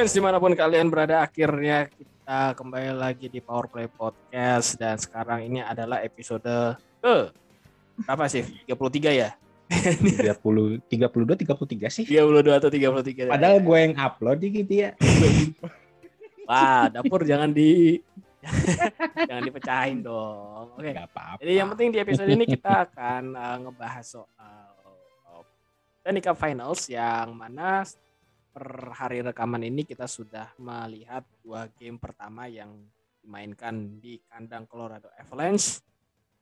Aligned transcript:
fans 0.00 0.16
di 0.16 0.24
mana 0.24 0.40
pun 0.40 0.56
kalian 0.56 0.88
berada, 0.88 1.20
akhirnya 1.20 1.84
kita 1.92 2.56
kembali 2.56 2.96
lagi 2.96 3.28
di 3.28 3.36
Power 3.36 3.68
Play 3.68 3.84
Podcast 3.84 4.80
dan 4.80 4.96
sekarang 4.96 5.44
ini 5.44 5.60
adalah 5.60 6.00
episode 6.00 6.40
ke 7.04 7.28
berapa 8.08 8.24
sih? 8.32 8.48
33 8.64 8.80
ya? 9.12 9.36
30 9.68 10.88
32 10.88 10.88
33 10.88 11.92
sih. 11.92 12.04
32 12.08 12.16
atau 12.48 12.72
33. 12.72 13.28
Padahal 13.28 13.60
gue 13.60 13.76
yang 13.76 13.94
upload 14.00 14.40
gitu 14.40 14.72
ya. 14.72 14.96
Wah, 16.48 16.88
dapur 16.88 17.20
jangan 17.28 17.52
di 17.52 18.00
jangan 19.28 19.44
dipecahin 19.44 20.00
dong. 20.00 20.80
Oke. 20.80 20.96
Gak 20.96 21.12
apa-apa. 21.12 21.44
Jadi 21.44 21.52
yang 21.60 21.68
penting 21.76 21.88
di 21.92 21.98
episode 22.00 22.30
ini 22.32 22.48
kita 22.48 22.88
akan 22.88 23.36
uh, 23.36 23.56
ngebahas 23.68 24.06
soal 24.08 24.64
uh, 25.28 25.44
Stanley 26.00 26.24
Cup 26.24 26.40
Finals 26.40 26.88
yang 26.88 27.36
mana 27.36 27.84
per 28.50 28.90
hari 28.92 29.22
rekaman 29.22 29.62
ini 29.62 29.86
kita 29.86 30.10
sudah 30.10 30.50
melihat 30.58 31.22
dua 31.38 31.70
game 31.78 31.96
pertama 31.96 32.50
yang 32.50 32.74
dimainkan 33.22 34.02
di 34.02 34.18
kandang 34.26 34.66
Colorado 34.66 35.06
Avalanche. 35.14 35.78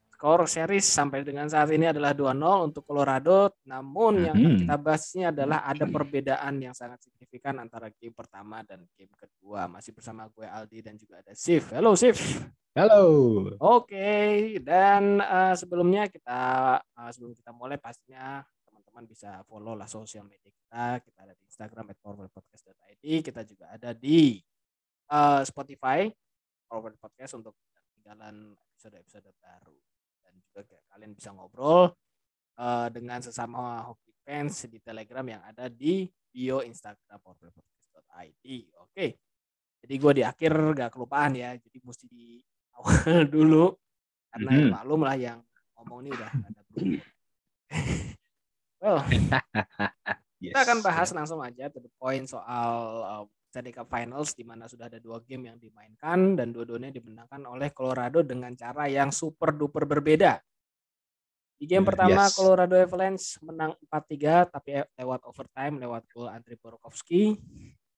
Skor 0.09 0.51
series 0.51 0.83
sampai 0.83 1.23
dengan 1.23 1.47
saat 1.47 1.71
ini 1.71 1.95
adalah 1.95 2.11
2-0 2.11 2.67
untuk 2.67 2.83
Colorado. 2.83 3.55
Namun 3.71 4.27
yang 4.27 4.34
Mhm. 4.34 4.67
kita 4.67 4.75
bahas 4.75 5.07
ini 5.15 5.31
adalah 5.31 5.62
ada 5.62 5.87
perbedaan 5.87 6.59
yang 6.59 6.75
sangat 6.75 7.07
signifikan 7.07 7.62
antara 7.62 7.87
game 7.95 8.11
pertama 8.11 8.67
dan 8.67 8.83
game 8.98 9.15
kedua. 9.15 9.70
Masih 9.70 9.95
bersama 9.95 10.27
gue 10.27 10.43
Aldi 10.43 10.83
dan 10.83 10.98
juga 10.98 11.23
ada 11.23 11.31
Sif. 11.39 11.70
Halo 11.70 11.95
Sif. 11.95 12.19
Halo. 12.75 13.03
Oke, 13.62 14.59
dan 14.59 15.22
eh, 15.22 15.55
sebelumnya 15.55 16.11
kita 16.11 16.41
eh, 16.83 17.11
sebelum 17.15 17.39
kita 17.39 17.55
mulai 17.55 17.78
pastinya 17.78 18.43
teman-teman 18.67 19.06
bisa 19.06 19.47
follow 19.47 19.78
lah 19.78 19.87
sosial 19.87 20.27
media 20.27 20.50
kita. 20.50 20.98
Kita 20.98 21.17
Instagram 21.48 21.96
@powerpodcast.id. 21.98 23.04
Kita 23.24 23.41
juga 23.42 23.72
ada 23.72 23.91
di 23.91 24.36
eh, 25.08 25.42
Spotify 25.42 26.06
Power 26.68 26.92
Podcast 26.94 27.32
untuk 27.34 27.56
ketinggalan 27.72 28.52
episode-episode 28.70 29.32
baru. 29.41 29.76
Dan 30.20 30.32
juga 30.44 30.76
kalian 30.92 31.12
bisa 31.16 31.32
ngobrol 31.32 31.91
eh, 32.54 32.88
dengan 32.92 33.24
sesama 33.24 33.88
hoki 33.88 34.12
fans 34.20 34.69
di 34.69 34.78
Telegram 34.78 35.24
yang 35.24 35.41
ada 35.42 35.66
di 35.66 36.04
bio 36.28 36.60
Instagram 36.60 37.19
powerpodcast.id. 37.19 38.44
Oke. 38.84 39.06
Jadi 39.78 39.94
gue 39.94 40.12
di 40.12 40.22
akhir 40.26 40.52
gak 40.76 40.91
kelupaan 40.92 41.32
ya. 41.32 41.56
Jadi 41.56 41.78
mesti 41.80 42.04
di 42.04 42.42
awal 42.76 42.92
dulu 43.34 43.72
karena 44.28 44.50
ya 44.52 44.60
Mhm. 44.60 44.70
maklum 44.76 45.00
lah 45.00 45.16
yang 45.16 45.38
ngomong 45.78 45.98
ini 46.04 46.10
udah 46.12 46.30
ada 46.30 46.60
berumur. 46.69 47.06
well, 48.82 48.98
Yes. 50.39 50.55
kita 50.55 50.61
akan 50.70 50.78
bahas 50.86 51.08
langsung 51.11 51.42
aja 51.42 51.67
to 51.67 51.83
the 51.83 51.91
point 51.98 52.22
soal 52.31 52.75
uh, 53.03 53.25
Stanley 53.50 53.75
Cup 53.75 53.91
Finals 53.91 54.36
di 54.39 54.44
mana 54.47 54.70
sudah 54.70 54.86
ada 54.86 55.00
dua 55.03 55.19
game 55.25 55.50
yang 55.50 55.58
dimainkan 55.58 56.39
dan 56.39 56.55
dua-duanya 56.55 56.94
dimenangkan 56.94 57.42
oleh 57.48 57.75
Colorado 57.75 58.22
dengan 58.22 58.55
cara 58.55 58.86
yang 58.86 59.11
super 59.11 59.56
duper 59.56 59.89
berbeda. 59.89 60.39
Di 61.59 61.66
game 61.66 61.83
pertama 61.83 62.31
yes. 62.31 62.39
Colorado 62.39 62.78
Avalanche 62.78 63.41
menang 63.42 63.75
4-3 63.91 64.55
tapi 64.55 64.78
lewat 64.94 65.20
overtime 65.27 65.75
lewat 65.83 66.06
gol 66.06 66.31
Andriy 66.31 66.55
Burakovsky. 66.55 67.34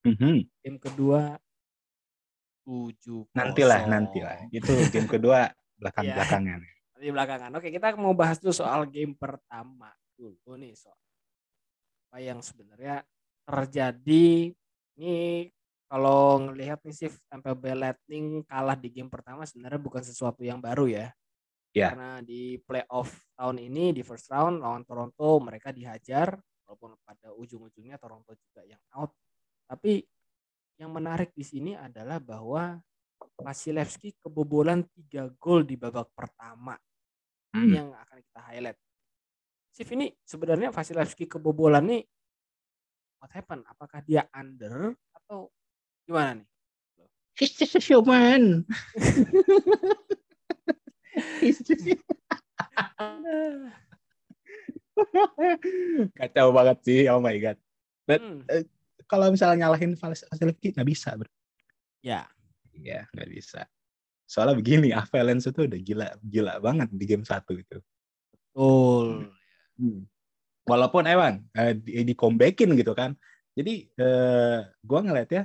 Mhm. 0.08 0.48
Game 0.64 0.78
kedua 0.80 1.36
7 2.64 3.28
Nantilah, 3.36 3.84
nantilah. 3.84 4.48
Itu 4.48 4.72
game 4.88 5.11
kedua 5.11 5.52
belakang-belakangan. 5.77 6.61
di 7.00 7.08
belakangan. 7.08 7.56
Oke, 7.56 7.72
kita 7.72 7.96
mau 7.96 8.12
bahas 8.12 8.36
dulu 8.41 8.52
soal 8.52 8.84
game 8.88 9.16
pertama 9.16 9.88
dulu 10.17 10.57
nih 10.61 10.77
soal 10.77 10.96
apa 12.10 12.18
yang 12.18 12.42
sebenarnya 12.42 13.06
terjadi. 13.46 14.50
Ini 14.98 15.46
kalau 15.86 16.42
ngelihat 16.42 16.82
nih 16.82 16.90
sih 17.06 17.10
Bay 17.54 17.78
Lightning 17.78 18.42
kalah 18.42 18.74
di 18.74 18.90
game 18.90 19.06
pertama 19.06 19.46
sebenarnya 19.46 19.78
bukan 19.78 20.02
sesuatu 20.02 20.42
yang 20.42 20.58
baru 20.58 20.90
ya. 20.90 21.14
Ya. 21.70 21.94
Karena 21.94 22.18
di 22.18 22.58
playoff 22.66 23.14
tahun 23.38 23.62
ini 23.62 23.94
di 23.94 24.02
first 24.02 24.26
round 24.26 24.58
lawan 24.58 24.82
Toronto 24.82 25.38
mereka 25.38 25.70
dihajar 25.70 26.34
walaupun 26.66 26.98
pada 27.06 27.30
ujung-ujungnya 27.30 27.94
Toronto 27.94 28.34
juga 28.34 28.66
yang 28.66 28.82
out. 28.98 29.14
Tapi 29.70 30.02
yang 30.82 30.90
menarik 30.90 31.30
di 31.30 31.46
sini 31.46 31.78
adalah 31.78 32.18
bahwa 32.18 32.74
Vasilevski 33.38 34.18
kebobolan 34.18 34.82
3 34.82 35.30
gol 35.38 35.62
di 35.62 35.78
babak 35.78 36.10
pertama. 36.10 36.74
Ini 37.54 37.54
Hmm. 37.54 37.70
yang 37.70 37.88
akan 37.94 38.18
kita 38.18 38.40
highlight. 38.50 38.78
Sif 39.80 39.96
ini 39.96 40.13
sebenarnya 40.29 40.68
Vasilevski 40.77 41.24
kebobolan 41.24 41.89
nih 41.89 42.05
what 43.17 43.33
happened? 43.33 43.64
Apakah 43.64 44.05
dia 44.05 44.29
under 44.29 44.92
atau 45.17 45.48
gimana 46.05 46.45
nih? 46.45 46.48
He's 47.33 47.57
just 47.57 47.73
a 47.73 47.80
human. 47.80 48.69
He's 51.40 51.64
just... 51.64 51.80
Kacau 56.20 56.52
banget 56.52 56.77
sih, 56.85 57.08
oh 57.08 57.24
my 57.24 57.33
god. 57.40 57.57
But- 58.05 58.20
Hmm, 58.20 58.45
Kalau 59.08 59.33
misalnya 59.33 59.64
nyalahin 59.64 59.96
Vasilevski 59.96 60.77
nggak 60.77 60.89
bisa, 60.92 61.17
bro. 61.17 61.24
ya, 62.05 62.29
Iya, 62.77 63.08
nggak 63.17 63.30
bisa. 63.33 63.64
Soalnya 64.29 64.61
begini, 64.61 64.92
Avalanche 64.92 65.48
itu 65.48 65.64
udah 65.64 65.80
gila, 65.80 66.08
gila 66.20 66.61
banget 66.61 66.92
di 66.92 67.05
game 67.08 67.24
satu 67.24 67.57
itu. 67.57 67.80
betul. 68.52 69.39
Hmm. 69.80 70.05
Walaupun 70.68 71.08
emang 71.08 71.41
eh, 71.57 71.73
di, 71.73 72.05
di 72.05 72.13
comebackin 72.13 72.77
gitu 72.77 72.92
kan. 72.92 73.17
Jadi 73.57 73.89
eh, 73.96 74.58
gua 74.85 75.01
ngeliat 75.01 75.30
ya, 75.33 75.42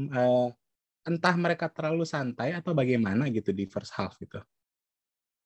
mm, 0.00 0.08
eh, 0.08 0.48
entah 1.06 1.34
mereka 1.36 1.68
terlalu 1.68 2.02
santai 2.08 2.56
atau 2.56 2.72
bagaimana 2.72 3.28
gitu 3.28 3.52
di 3.52 3.68
first 3.68 3.92
half 3.94 4.16
gitu. 4.16 4.40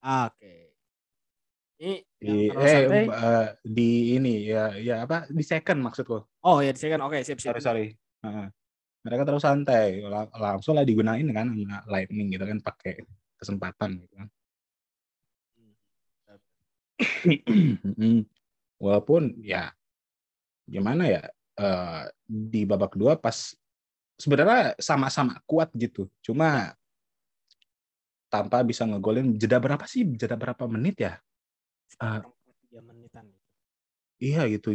Oke. 0.01 0.73
Ini 1.81 1.95
Di, 2.21 2.49
eh, 2.49 2.69
santai. 2.69 3.05
eh, 3.11 3.49
di 3.67 3.91
ini 4.17 4.35
ya, 4.49 4.73
ya 4.79 4.97
apa 5.05 5.27
di 5.29 5.45
second 5.45 5.81
maksudku. 5.85 6.17
Oh 6.47 6.63
ya, 6.63 6.71
di 6.73 6.81
second. 6.81 7.03
Oke, 7.05 7.21
siap 7.27 7.43
siap. 7.43 7.59
Sorry 7.59 7.61
sorry. 7.61 7.87
Heeh. 8.25 8.49
mereka 9.01 9.25
terlalu 9.25 9.41
santai, 9.41 10.05
Lang- 10.05 10.29
langsung 10.37 10.77
lah 10.77 10.85
digunain 10.85 11.25
kan 11.33 11.49
lightning 11.89 12.37
gitu 12.37 12.45
kan 12.45 12.61
pakai 12.61 13.01
kesempatan 13.41 13.97
gitu 13.97 14.13
kan. 14.13 14.29
Walaupun 18.81 19.37
ya 19.41 19.73
gimana 20.65 21.05
ya 21.11 21.23
eh, 21.59 22.03
di 22.25 22.63
babak 22.65 22.95
kedua 22.97 23.19
pas 23.19 23.53
sebenarnya 24.17 24.77
sama-sama 24.81 25.41
kuat 25.49 25.73
gitu. 25.77 26.09
Cuma 26.21 26.77
tanpa 28.31 28.63
bisa 28.63 28.87
ngegolin 28.87 29.35
jeda 29.37 29.59
berapa 29.59 29.85
sih? 29.89 30.07
Jeda 30.17 30.37
berapa 30.39 30.65
menit 30.71 31.03
ya? 31.03 31.19
Tiga 32.69 32.81
menitan. 32.85 33.27
gitu. 33.27 33.41
Iya 34.21 34.43
gitu. 34.53 34.69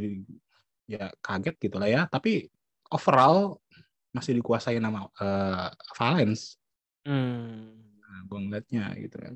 Ya 0.86 1.10
kaget 1.24 1.56
gitu 1.62 1.78
lah 1.80 1.90
ya. 1.90 2.02
Tapi 2.10 2.50
overall 2.92 3.62
masih 4.12 4.36
dikuasai 4.38 4.82
nama 4.82 5.08
eh, 5.22 5.70
Valens. 5.96 6.58
Hmm. 7.06 7.78
Nah, 8.02 8.20
gue 8.26 8.40
ngeliatnya 8.42 8.86
gitu 8.98 9.18
kan. 9.22 9.34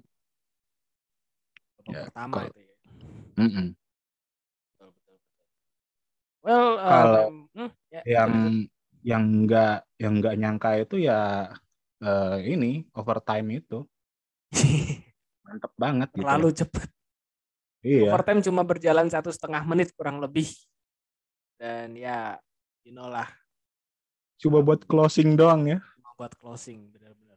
Ya, 1.90 2.06
pertama 2.10 2.34
kalau- 2.44 2.50
itu 2.54 2.60
ya. 2.66 2.69
Mm-mm. 3.40 3.68
Well, 6.44 6.76
uh, 6.76 6.92
Kalau 6.92 7.26
mem- 7.32 7.48
hmm, 7.56 7.72
ya, 7.92 8.02
yang 8.04 8.32
yang 9.00 9.24
enggak 9.24 9.88
yang 9.96 10.14
enggak 10.20 10.36
nyangka 10.36 10.70
itu 10.80 10.96
ya 11.08 11.48
eh, 12.04 12.38
ini 12.52 12.84
overtime 12.96 13.64
itu 13.64 13.88
mantep 15.48 15.72
banget 15.80 16.10
gitu. 16.16 16.24
terlalu 16.24 16.50
cepat. 16.52 16.88
iya. 17.84 18.12
Overtime 18.12 18.44
cuma 18.44 18.64
berjalan 18.68 19.08
satu 19.08 19.32
setengah 19.32 19.64
menit 19.64 19.96
kurang 19.96 20.20
lebih. 20.20 20.52
Dan 21.60 21.96
ya, 22.00 22.40
you 22.88 22.96
know 22.96 23.08
lah, 23.12 23.28
Coba 24.40 24.64
buat 24.64 24.88
closing 24.88 25.36
doang 25.36 25.68
ya. 25.68 25.80
cuma 26.00 26.12
buat 26.16 26.32
closing 26.40 26.88
benar-benar. 26.96 27.36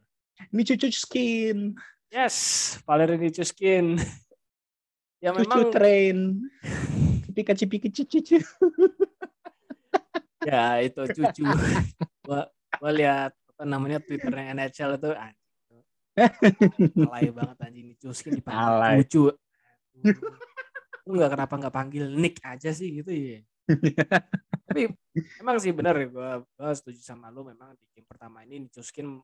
Ini 0.54 0.62
cucu 0.62 0.88
skin, 0.94 1.74
Yes, 2.12 2.76
Valery 2.86 3.16
Nichushkin. 3.18 3.96
ya 5.22 5.30
cucu 5.30 5.46
memang 5.46 5.70
train. 5.70 6.16
Cipika 7.30 7.54
cipiki 7.54 7.88
cucu. 7.94 8.42
ya 10.48 10.82
itu 10.82 11.02
cucu. 11.06 11.42
gua 12.26 12.50
gua 12.82 12.90
lihat 12.90 13.32
apa 13.54 13.62
namanya 13.62 14.02
Twitternya 14.02 14.58
NHL 14.58 14.98
itu 14.98 15.10
anjing. 15.14 15.40
alay 17.08 17.32
banget 17.32 17.56
anjing 17.62 17.86
dipanggil 18.34 18.50
Alay. 18.50 19.06
cucu. 19.06 19.30
Lu 21.06 21.10
nggak 21.14 21.30
kenapa 21.38 21.54
nggak 21.56 21.74
panggil 21.74 22.04
Nick 22.10 22.42
aja 22.42 22.74
sih 22.74 22.90
gitu 23.00 23.14
ya. 23.14 23.40
Tapi 24.66 24.90
emang 25.38 25.56
sih 25.62 25.70
benar 25.70 25.94
ya 25.94 26.10
gua, 26.10 26.30
gua 26.58 26.70
setuju 26.74 26.98
sama 26.98 27.30
lu 27.30 27.46
memang 27.46 27.78
di 27.78 27.86
game 27.94 28.08
pertama 28.10 28.42
ini 28.42 28.66
Nichushkin 28.66 29.22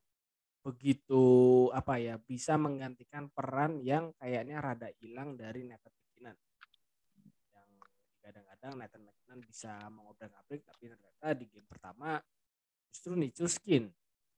begitu 0.62 1.24
apa 1.72 1.96
ya 2.02 2.18
bisa 2.18 2.58
menggantikan 2.58 3.30
peran 3.30 3.80
yang 3.80 4.12
kayaknya 4.18 4.58
rada 4.60 4.88
hilang 5.00 5.38
dari 5.38 5.64
Nathan 5.64 5.94
McKinnon 5.94 6.36
yang 7.54 7.70
kadang-kadang 8.20 8.72
Nathan 8.76 9.02
McKinnon 9.06 9.40
bisa 9.46 9.72
mengobrak 9.88 10.34
abrik 10.34 10.66
tapi 10.66 10.90
ternyata 10.92 11.26
di 11.38 11.46
game 11.48 11.68
pertama 11.68 12.18
justru 12.90 13.14
Chuskin 13.32 13.88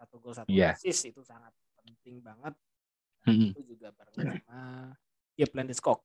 satu 0.00 0.16
gol 0.16 0.32
satu 0.32 0.48
Iya. 0.48 0.72
assist 0.76 1.04
itu 1.08 1.20
sangat 1.20 1.52
penting 1.84 2.24
banget. 2.24 2.54
Mm-mm. 3.28 3.52
Itu 3.52 3.60
juga 3.76 3.92
barengan 3.92 4.40
sama 4.40 4.60
Kip 5.36 5.52
Landeskog. 5.52 6.00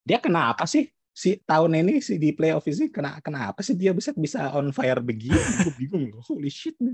Dia 0.00 0.16
kenapa 0.16 0.64
sih 0.64 0.88
si 1.12 1.36
tahun 1.44 1.84
ini 1.84 2.00
si 2.00 2.16
di 2.16 2.32
playoff 2.32 2.64
ini 2.64 2.88
kena 2.88 3.20
kenapa 3.20 3.60
sih 3.60 3.76
dia 3.76 3.92
bisa 3.92 4.16
bisa 4.16 4.48
on 4.56 4.72
fire 4.72 5.04
begini? 5.04 5.36
Gue 5.36 5.72
bingung. 5.76 6.08
Holy 6.24 6.48
shit. 6.48 6.76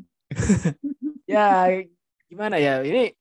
Ya 1.24 1.72
gimana 2.24 2.56
ya 2.56 2.80
ini 2.80 3.12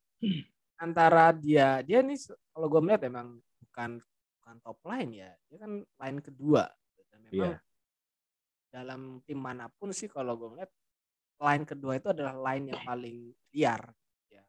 antara 0.78 1.32
dia 1.32 1.80
dia 1.82 2.00
nih 2.00 2.18
se- 2.18 2.38
kalau 2.52 2.68
gue 2.68 2.82
melihat 2.82 3.04
emang 3.08 3.40
bukan 3.62 4.00
bukan 4.40 4.56
top 4.62 4.80
line 4.86 5.12
ya 5.14 5.32
dia 5.48 5.58
kan 5.60 5.72
line 5.80 6.20
kedua 6.20 6.64
dan 7.12 7.20
memang 7.24 7.34
Iya. 7.34 7.58
dalam 8.70 9.02
tim 9.24 9.38
mana 9.38 9.70
pun 9.70 9.92
sih 9.92 10.08
kalau 10.08 10.34
gue 10.36 10.50
melihat 10.50 10.72
line 11.40 11.64
kedua 11.64 11.98
itu 11.98 12.08
adalah 12.10 12.34
line 12.52 12.72
yang 12.72 12.82
paling 12.82 13.18
liar 13.52 13.82
ya 14.28 14.44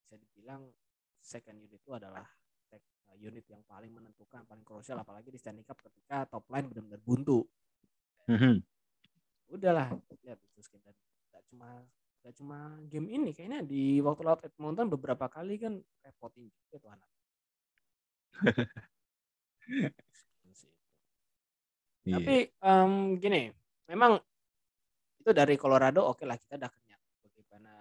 bisa 0.00 0.14
dibilang 0.16 0.62
second 1.18 1.58
unit 1.58 1.76
itu 1.76 1.90
adalah 1.90 2.22
sec- 2.68 2.86
unit 3.16 3.42
yang 3.48 3.64
paling 3.64 3.90
menentukan 3.90 4.44
paling 4.44 4.62
krusial 4.62 5.00
apalagi 5.00 5.32
di 5.32 5.40
Stanley 5.40 5.64
Cup 5.64 5.80
ketika 5.80 6.28
top 6.28 6.44
line 6.52 6.68
benar-benar 6.68 7.00
buntu 7.00 7.42
Mhm. 8.26 8.58
udahlah 9.48 9.88
lihat 10.20 10.38
itu 10.42 10.78
dan 10.82 10.94
gak 11.30 11.42
cuma 11.46 11.86
gak 12.26 12.42
cuma 12.42 12.74
game 12.90 13.06
ini 13.06 13.30
kayaknya 13.30 13.62
di 13.62 14.02
waktu 14.02 14.26
laut 14.26 14.42
Edmonton 14.42 14.90
beberapa 14.90 15.30
kali 15.30 15.62
kan 15.62 15.78
repotin 16.02 16.50
juga 16.50 16.76
tuh 16.82 16.90
anak. 16.90 17.10
Iya. 22.06 22.22
tapi 22.22 22.36
em, 22.46 23.18
gini 23.18 23.50
memang 23.90 24.14
itu 25.18 25.30
dari 25.34 25.58
Colorado 25.58 26.06
oke 26.06 26.22
lah 26.22 26.38
kita 26.38 26.54
udah 26.54 26.70
kenyang 26.70 27.02
bagaimana 27.18 27.74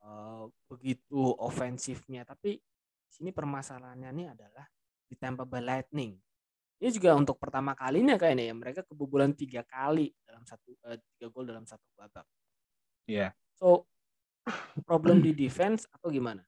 eh, 0.00 0.44
begitu 0.72 1.20
ofensifnya 1.36 2.24
tapi 2.24 2.56
sini 3.12 3.28
permasalahannya 3.28 4.08
ini 4.16 4.24
adalah 4.24 4.64
di 5.04 5.20
Tampa 5.20 5.44
Bay 5.44 5.60
Lightning. 5.60 6.16
Ini 6.80 6.88
juga 6.96 7.12
untuk 7.12 7.36
pertama 7.36 7.76
kalinya 7.76 8.16
kayaknya 8.16 8.48
ya 8.48 8.54
mereka 8.56 8.80
kebobolan 8.88 9.36
tiga 9.36 9.68
kali 9.68 10.08
dalam 10.24 10.48
satu 10.48 10.72
eh, 10.88 10.96
tiga 11.12 11.28
gol 11.28 11.44
dalam 11.44 11.68
satu 11.68 11.84
babak 11.92 12.24
Iya. 13.10 13.34
So 13.58 13.90
problem 14.86 15.18
di 15.18 15.34
defense 15.34 15.90
atau 15.90 16.14
gimana? 16.14 16.46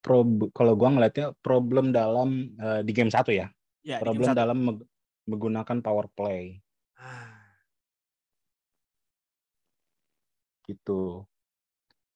Prob- 0.00 0.48
kalau 0.56 0.72
gua 0.76 0.96
ngeliatnya 0.96 1.36
problem 1.44 1.92
dalam 1.92 2.56
eh, 2.56 2.80
di 2.80 2.92
game 2.96 3.12
satu 3.12 3.32
ya. 3.32 3.52
Ya, 3.84 4.00
di 4.00 4.08
game 4.08 4.16
Problem 4.16 4.28
satu. 4.32 4.40
dalam 4.40 4.58
meg- 4.64 4.86
menggunakan 5.28 5.78
power 5.84 6.08
play 6.12 6.60
Ah, 6.96 7.52
gitu. 10.64 11.28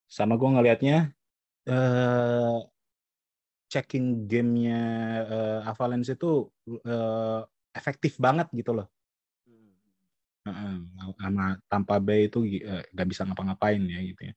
Sama 0.08 0.40
gua 0.40 0.56
ngelihatnya 0.56 1.12
eh 1.68 2.58
checking 3.68 4.24
gamenya 4.24 4.80
eh, 5.28 5.60
Avalanche 5.68 6.16
itu 6.16 6.48
eh, 6.88 7.40
efektif 7.76 8.16
banget 8.16 8.48
gitu 8.56 8.72
loh. 8.72 8.88
Sama 11.18 11.44
Tampa 11.66 11.96
Bay 11.98 12.26
itu 12.30 12.44
eh, 12.44 12.84
nggak 12.92 13.08
bisa 13.08 13.22
ngapa-ngapain 13.24 13.82
ya 13.84 14.00
gitu 14.02 14.22
ya. 14.30 14.34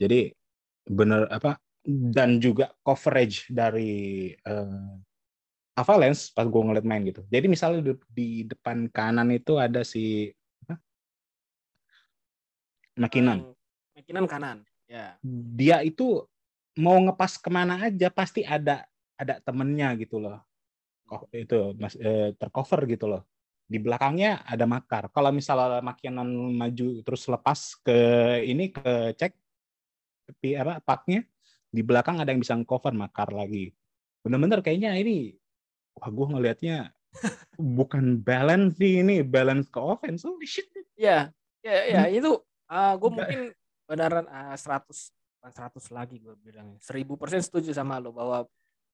Jadi 0.00 0.20
bener 0.88 1.28
apa 1.28 1.60
dan 1.86 2.40
juga 2.40 2.72
coverage 2.84 3.48
dari 3.52 4.32
eh, 4.36 4.90
Avalanche 5.78 6.34
pas 6.36 6.44
gue 6.44 6.62
ngeliat 6.62 6.84
main 6.84 7.02
gitu. 7.08 7.24
Jadi 7.32 7.46
misalnya 7.48 7.80
di, 7.80 7.92
di 8.12 8.28
depan 8.44 8.90
kanan 8.92 9.32
itu 9.32 9.56
ada 9.56 9.80
si 9.80 10.28
apa? 10.66 10.76
McKinnon. 13.00 13.38
Yang- 13.40 13.56
McKinnon 13.96 14.26
kanan. 14.28 14.58
Ya. 14.90 15.16
Dia 15.56 15.80
itu 15.86 16.26
mau 16.76 16.98
ngepas 16.98 17.38
ke 17.38 17.48
mana 17.48 17.78
aja 17.78 18.10
pasti 18.10 18.42
ada 18.44 18.84
ada 19.14 19.38
temennya 19.40 19.94
gitu 19.96 20.18
loh. 20.20 20.42
Ko- 21.06 21.30
Itu 21.32 21.72
mas 21.78 21.94
eh, 21.96 22.34
tercover 22.36 22.84
gitu 22.90 23.06
loh. 23.08 23.22
Di 23.70 23.78
belakangnya 23.78 24.42
ada 24.42 24.66
Makar. 24.66 25.14
Kalau 25.14 25.30
misalnya 25.30 25.78
McKinnon 25.78 26.26
maju 26.58 26.88
terus 27.06 27.22
lepas 27.30 27.78
ke 27.86 27.98
ini 28.42 28.74
ke 28.74 29.14
cek 29.14 29.32
apa 30.58 30.82
paknya 30.82 31.22
di 31.70 31.82
belakang 31.86 32.18
ada 32.18 32.34
yang 32.34 32.42
bisa 32.42 32.58
cover 32.66 32.90
Makar 32.90 33.30
lagi. 33.30 33.70
Bener-bener 34.26 34.58
kayaknya 34.58 34.98
ini 34.98 35.38
wah 35.94 36.10
gue 36.10 36.26
ngelihatnya 36.34 36.90
bukan 37.78 38.18
balance 38.18 38.82
sih 38.82 39.06
ini 39.06 39.22
balance 39.22 39.70
ke 39.70 39.78
offense. 39.78 40.26
Holy 40.26 40.50
shit. 40.50 40.66
Ya, 40.98 41.30
ya, 41.62 41.78
ya 41.86 42.02
itu 42.10 42.42
gue 42.70 43.10
Enggak. 43.10 43.10
mungkin 43.14 43.40
beneran 43.86 44.26
ah, 44.30 44.54
100 44.58 45.14
bukan 45.40 45.52
100 45.56 45.96
lagi 45.96 46.16
gue 46.20 46.36
bilang 46.42 46.76
1000% 46.78 47.46
setuju 47.46 47.70
sama 47.72 47.96
lo 47.96 48.12
bahwa 48.12 48.44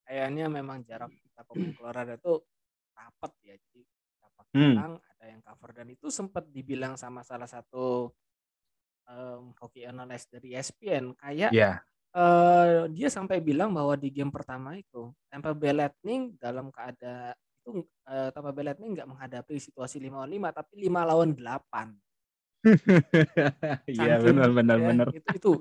kayaknya 0.06 0.46
memang 0.46 0.81
jarak 0.87 1.11
kita 1.11 1.43
pemain 1.43 1.75
Colorado 1.75 2.14
itu 2.14 2.34
rapat 2.94 3.32
ya 3.43 3.55
jadi 3.58 3.82
rapat 4.36 4.46
Hmm. 4.52 4.76
belakang 4.76 4.94
ada 5.00 5.24
yang 5.26 5.40
cover 5.40 5.70
dan 5.72 5.88
itu 5.88 6.06
sempat 6.12 6.44
dibilang 6.52 6.94
sama 7.00 7.24
salah 7.24 7.48
satu 7.48 8.12
em, 9.08 9.54
hockey 9.56 9.88
analyst 9.88 10.28
dari 10.28 10.52
ESPN 10.52 11.16
kayak 11.16 11.50
Ya. 11.56 11.80
eh, 12.12 12.88
dia 12.92 13.08
sampai 13.08 13.40
bilang 13.40 13.72
bahwa 13.72 13.96
di 13.96 14.12
game 14.12 14.28
pertama 14.28 14.76
itu 14.76 15.08
Tampa 15.32 15.56
Bay 15.56 15.72
Lightning 15.72 16.36
dalam 16.36 16.68
keadaan 16.68 17.32
itu 17.62 17.80
eh, 18.04 18.28
Tampa 18.30 18.52
Bay 18.52 18.64
Lightning 18.68 18.92
nggak 18.92 19.08
menghadapi 19.08 19.56
situasi 19.56 19.96
5 19.98 20.20
lawan 20.20 20.28
5 20.28 20.48
tapi 20.52 20.74
5 20.84 21.00
lawan 21.08 21.30
8 21.32 21.96
Iya 23.86 24.18
benar 24.20 24.50
benar 24.52 24.76
ya, 24.80 24.86
benar. 24.90 25.06
itu 25.14 25.28
itu 25.32 25.52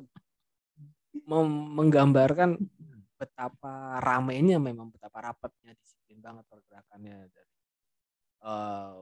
menggambarkan 1.23 2.59
betapa 3.19 4.03
ramainya 4.03 4.59
memang 4.59 4.91
betapa 4.91 5.31
rapatnya 5.31 5.71
disiplin 5.79 6.19
banget 6.19 6.43
pergerakannya 6.51 7.31
dari 7.31 7.54
eh, 8.45 8.95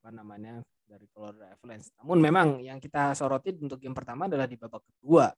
apa 0.00 0.08
namanya 0.12 0.60
dari 0.84 1.06
Colorado 1.08 1.46
Avalanche. 1.46 1.94
Namun 2.02 2.18
memang 2.18 2.48
yang 2.60 2.76
kita 2.76 3.14
soroti 3.14 3.54
untuk 3.56 3.78
game 3.78 3.94
pertama 3.94 4.26
adalah 4.26 4.44
di 4.44 4.58
babak 4.58 4.82
kedua 4.84 5.30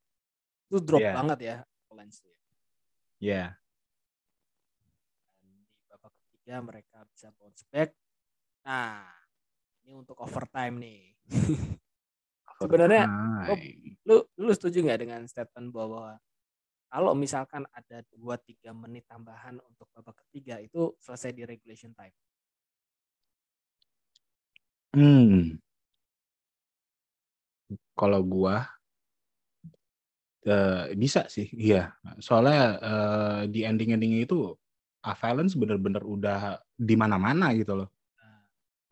itu 0.66 0.81
drop 0.81 1.02
Iya. 1.04 1.12
banget 1.12 1.38
ya 1.44 1.56
Avalanche. 1.86 2.24
Ya. 3.20 3.44
Dan 5.38 5.52
di 5.62 5.81
babak 5.86 6.12
ketiga 6.24 6.54
mereka 6.64 6.98
bisa 7.12 7.28
bounce 7.36 7.62
back. 7.69 7.92
Nah 8.64 9.04
ini 9.84 9.92
untuk 9.92 10.16
overtime 10.22 10.76
nih. 10.81 11.00
Sebenarnya 12.62 13.04
Overtime. 13.44 13.98
lu 14.06 14.16
lu 14.38 14.50
setuju 14.54 14.86
nggak 14.86 15.00
dengan 15.02 15.20
statement 15.26 15.69
bahwa 15.74 16.16
kalau 16.86 17.12
misalkan 17.16 17.64
ada 17.72 18.04
2-3 18.14 18.70
menit 18.76 19.08
tambahan 19.08 19.58
untuk 19.64 19.88
babak 19.96 20.22
ketiga 20.26 20.60
itu 20.62 20.92
selesai 21.00 21.32
di 21.32 21.42
regulation 21.42 21.90
time. 21.92 22.14
Hmm. 24.93 25.56
Kalau 27.96 28.20
gua 28.25 28.69
eh, 30.44 30.93
bisa 30.99 31.25
sih, 31.31 31.49
iya. 31.55 31.94
Soalnya 32.19 32.61
eh, 32.82 33.41
di 33.49 33.63
ending-endingnya 33.65 34.27
itu 34.27 34.53
Avalanche 35.03 35.58
bener-bener 35.58 36.03
udah 36.05 36.41
di 36.75 36.94
mana-mana 36.94 37.51
gitu 37.56 37.75
loh. 37.75 37.89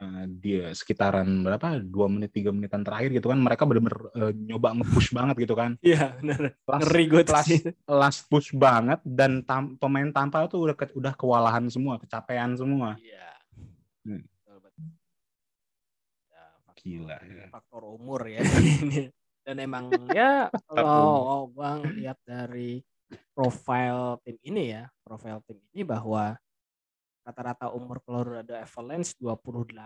Eh, 0.00 0.24
dia 0.32 0.72
sekitaran 0.72 1.28
berapa 1.44 1.76
dua 1.84 2.08
menit 2.08 2.32
tiga 2.32 2.48
menitan 2.48 2.80
terakhir 2.80 3.12
gitu 3.20 3.28
kan 3.28 3.36
mereka 3.36 3.68
bener-bener 3.68 4.00
eh, 4.16 4.32
nyoba 4.32 4.72
nge-push 4.80 5.12
banget 5.12 5.36
gitu 5.44 5.52
kan 5.52 5.76
Iya 5.84 6.16
benar. 6.16 6.56
last, 6.64 6.80
Ngeri 6.88 7.02
gue 7.04 7.20
tuh 7.20 7.34
last, 7.36 7.48
sih. 7.52 7.60
last 7.84 8.20
push 8.32 8.48
banget 8.56 8.96
dan 9.04 9.44
tam- 9.44 9.76
pemain 9.76 10.08
Tampa 10.08 10.48
tuh 10.48 10.64
udah 10.64 10.72
ke- 10.72 10.96
udah 10.96 11.12
kewalahan 11.12 11.68
semua 11.68 12.00
kecapean 12.00 12.56
semua 12.56 12.96
Iya. 12.96 13.28
Hmm. 14.08 14.24
Betul, 14.24 14.56
betul. 14.64 14.84
Ya, 16.32 16.44
faktor, 16.64 16.69
Gila, 16.80 17.16
ya. 17.20 17.46
faktor 17.52 17.84
umur 17.92 18.24
ya. 18.24 18.40
Ini. 18.40 19.12
Dan 19.44 19.56
emang 19.60 19.92
ya 20.12 20.48
kalau 20.68 21.48
bang 21.52 21.80
lihat 21.96 22.16
dari 22.24 22.80
profil 23.32 24.20
tim 24.24 24.36
ini 24.44 24.76
ya, 24.76 24.88
profil 25.04 25.40
tim 25.44 25.60
ini 25.72 25.82
bahwa 25.84 26.36
rata-rata 27.24 27.72
umur 27.72 28.00
Colorado 28.04 28.56
Avalanche 28.56 29.16
28 29.20 29.76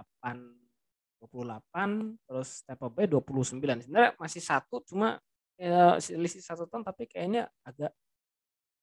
28 1.22 2.28
terus 2.28 2.62
Tampa 2.62 2.86
Bay 2.92 3.08
29 3.10 3.58
sebenarnya 3.58 4.12
masih 4.20 4.42
satu 4.44 4.84
cuma 4.84 5.18
ya 5.56 5.96
selisih 5.98 6.44
satu 6.44 6.68
tahun 6.68 6.84
tapi 6.86 7.10
kayaknya 7.10 7.50
agak 7.66 7.90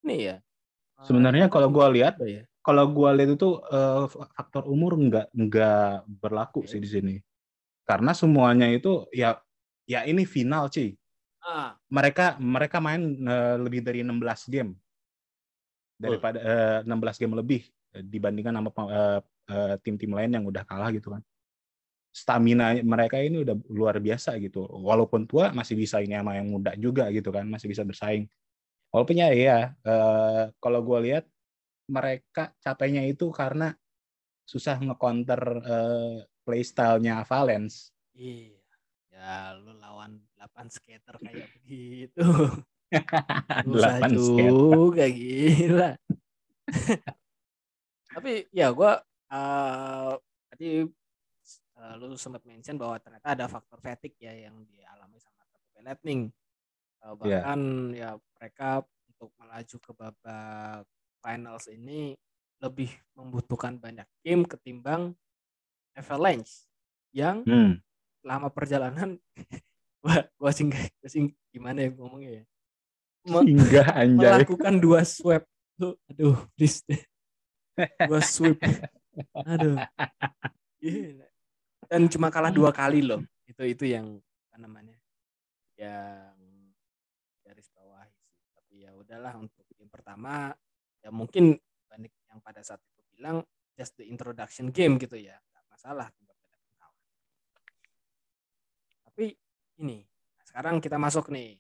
ini 0.04 0.34
ya. 0.34 0.38
Sebenarnya 1.02 1.48
eh, 1.48 1.52
kalau 1.52 1.70
gua 1.72 1.88
lihat, 1.90 2.20
ya? 2.22 2.44
kalau 2.60 2.86
gua 2.92 3.14
lihat 3.16 3.38
itu 3.38 3.60
eh, 3.70 4.06
faktor 4.36 4.68
umur 4.68 4.98
nggak 4.98 5.28
nggak 5.32 6.10
berlaku 6.20 6.66
sih 6.68 6.82
di 6.82 6.90
sini 6.90 7.16
karena 7.88 8.12
semuanya 8.14 8.68
itu 8.70 9.06
ya 9.12 9.42
ya 9.90 10.06
ini 10.08 10.24
final 10.24 10.70
sih 10.72 10.96
ah. 11.44 11.76
Mereka 11.90 12.38
mereka 12.40 12.78
main 12.80 13.02
eh, 13.18 13.56
lebih 13.58 13.82
dari 13.82 14.06
16 14.06 14.48
game. 14.54 14.72
Daripada 15.98 16.40
eh, 16.42 16.80
16 16.86 17.22
game 17.22 17.34
lebih 17.38 17.62
eh, 17.98 18.04
dibandingkan 18.06 18.54
sama 18.58 18.70
eh, 18.90 19.20
eh, 19.52 19.76
tim-tim 19.82 20.12
lain 20.14 20.32
yang 20.34 20.46
udah 20.46 20.64
kalah 20.66 20.90
gitu 20.94 21.14
kan. 21.14 21.22
Stamina 22.12 22.76
mereka 22.84 23.18
ini 23.24 23.42
udah 23.48 23.56
luar 23.72 23.98
biasa 24.04 24.36
gitu. 24.44 24.68
Walaupun 24.68 25.26
tua 25.28 25.50
masih 25.56 25.80
bisa 25.80 26.04
ini 26.04 26.14
sama 26.18 26.36
yang 26.36 26.48
muda 26.52 26.76
juga 26.76 27.08
gitu 27.10 27.32
kan, 27.32 27.48
masih 27.48 27.72
bisa 27.72 27.88
bersaing. 27.88 28.28
Walaupun 28.92 29.16
ya 29.20 29.30
ya 29.32 29.58
eh, 29.82 30.44
kalau 30.60 30.84
gue 30.84 31.00
lihat 31.12 31.26
mereka 31.92 32.52
capeknya 32.64 33.04
itu 33.08 33.32
karena 33.32 33.76
susah 34.48 34.76
nge-counter 34.80 35.42
eh, 35.64 36.18
playstyle-nya 36.46 37.24
Valence. 37.26 37.94
Iya. 38.16 38.60
Ya 39.12 39.54
lu 39.60 39.78
lawan 39.78 40.18
8 40.40 40.74
skater 40.74 41.16
kayak 41.22 41.48
begitu. 41.62 42.26
Susah 43.68 44.02
8 44.02 44.18
skater. 44.18 44.52
juga 44.52 45.06
gila. 45.08 45.90
Tapi 48.12 48.32
ya 48.52 48.68
gue 48.76 48.92
uh, 49.32 50.14
tadi 50.52 50.70
uh, 51.80 51.94
lu 51.98 52.18
sempat 52.20 52.44
mention 52.44 52.76
bahwa 52.76 53.00
ternyata 53.00 53.28
ada 53.34 53.46
faktor 53.48 53.80
fatigue 53.80 54.20
ya 54.20 54.50
yang 54.50 54.56
dialami 54.68 55.18
sama 55.22 55.42
Bay 55.74 55.84
Lightning. 55.86 56.22
Uh, 57.02 57.18
bahkan 57.18 57.92
ya 57.98 58.14
mereka 58.38 58.86
untuk 59.10 59.34
melaju 59.42 59.78
ke 59.82 59.92
babak 59.98 60.86
finals 61.22 61.66
ini 61.70 62.18
lebih 62.62 62.94
membutuhkan 63.18 63.78
banyak 63.82 64.06
game 64.22 64.46
ketimbang 64.46 65.18
Avalanche 66.02 66.66
yang 67.14 67.46
Hmm. 67.46 67.78
selama 68.20 68.50
perjalanan 68.50 69.22
gua 70.38 70.52
sing 70.52 70.74
gua 70.74 71.08
sing 71.08 71.30
gimana 71.50 71.86
ya 71.86 71.90
ngomongnya 71.94 72.32
ya? 72.42 72.44
Me- 73.24 73.46
Hingga 73.46 73.84
anjay. 74.02 74.18
melakukan 74.42 74.74
dua 74.78 75.06
swipe 75.06 75.46
tuh 75.78 75.94
aduh 76.10 76.38
please. 76.58 76.82
Deh 76.84 77.02
dua 78.10 78.20
sweep 78.20 78.58
aduh. 79.38 79.78
Gila. 80.78 81.28
dan 81.86 82.02
cuma 82.08 82.28
kalah 82.28 82.50
dua 82.50 82.72
kali 82.72 83.04
loh. 83.04 83.22
Itu 83.46 83.62
itu 83.62 83.86
yang 83.86 84.18
apa 84.50 84.58
namanya 84.58 84.98
yang 85.76 86.34
garis 87.42 87.68
bawah 87.70 88.06
tapi 88.54 88.86
ya 88.86 88.92
udahlah 88.92 89.34
untuk 89.36 89.66
game 89.76 89.88
pertama 89.88 90.54
ya 91.00 91.10
mungkin 91.10 91.58
banyak 91.86 92.10
yang 92.26 92.40
pada 92.40 92.62
saat 92.62 92.80
itu 92.80 93.02
bilang 93.12 93.44
just 93.76 93.94
the 93.96 94.06
introduction 94.06 94.70
game 94.70 94.96
gitu 94.96 95.18
ya 95.18 95.36
masalah 95.82 96.14
tapi 99.02 99.34
ini 99.82 100.06
sekarang 100.46 100.78
kita 100.78 101.02
masuk 101.02 101.34
nih 101.34 101.58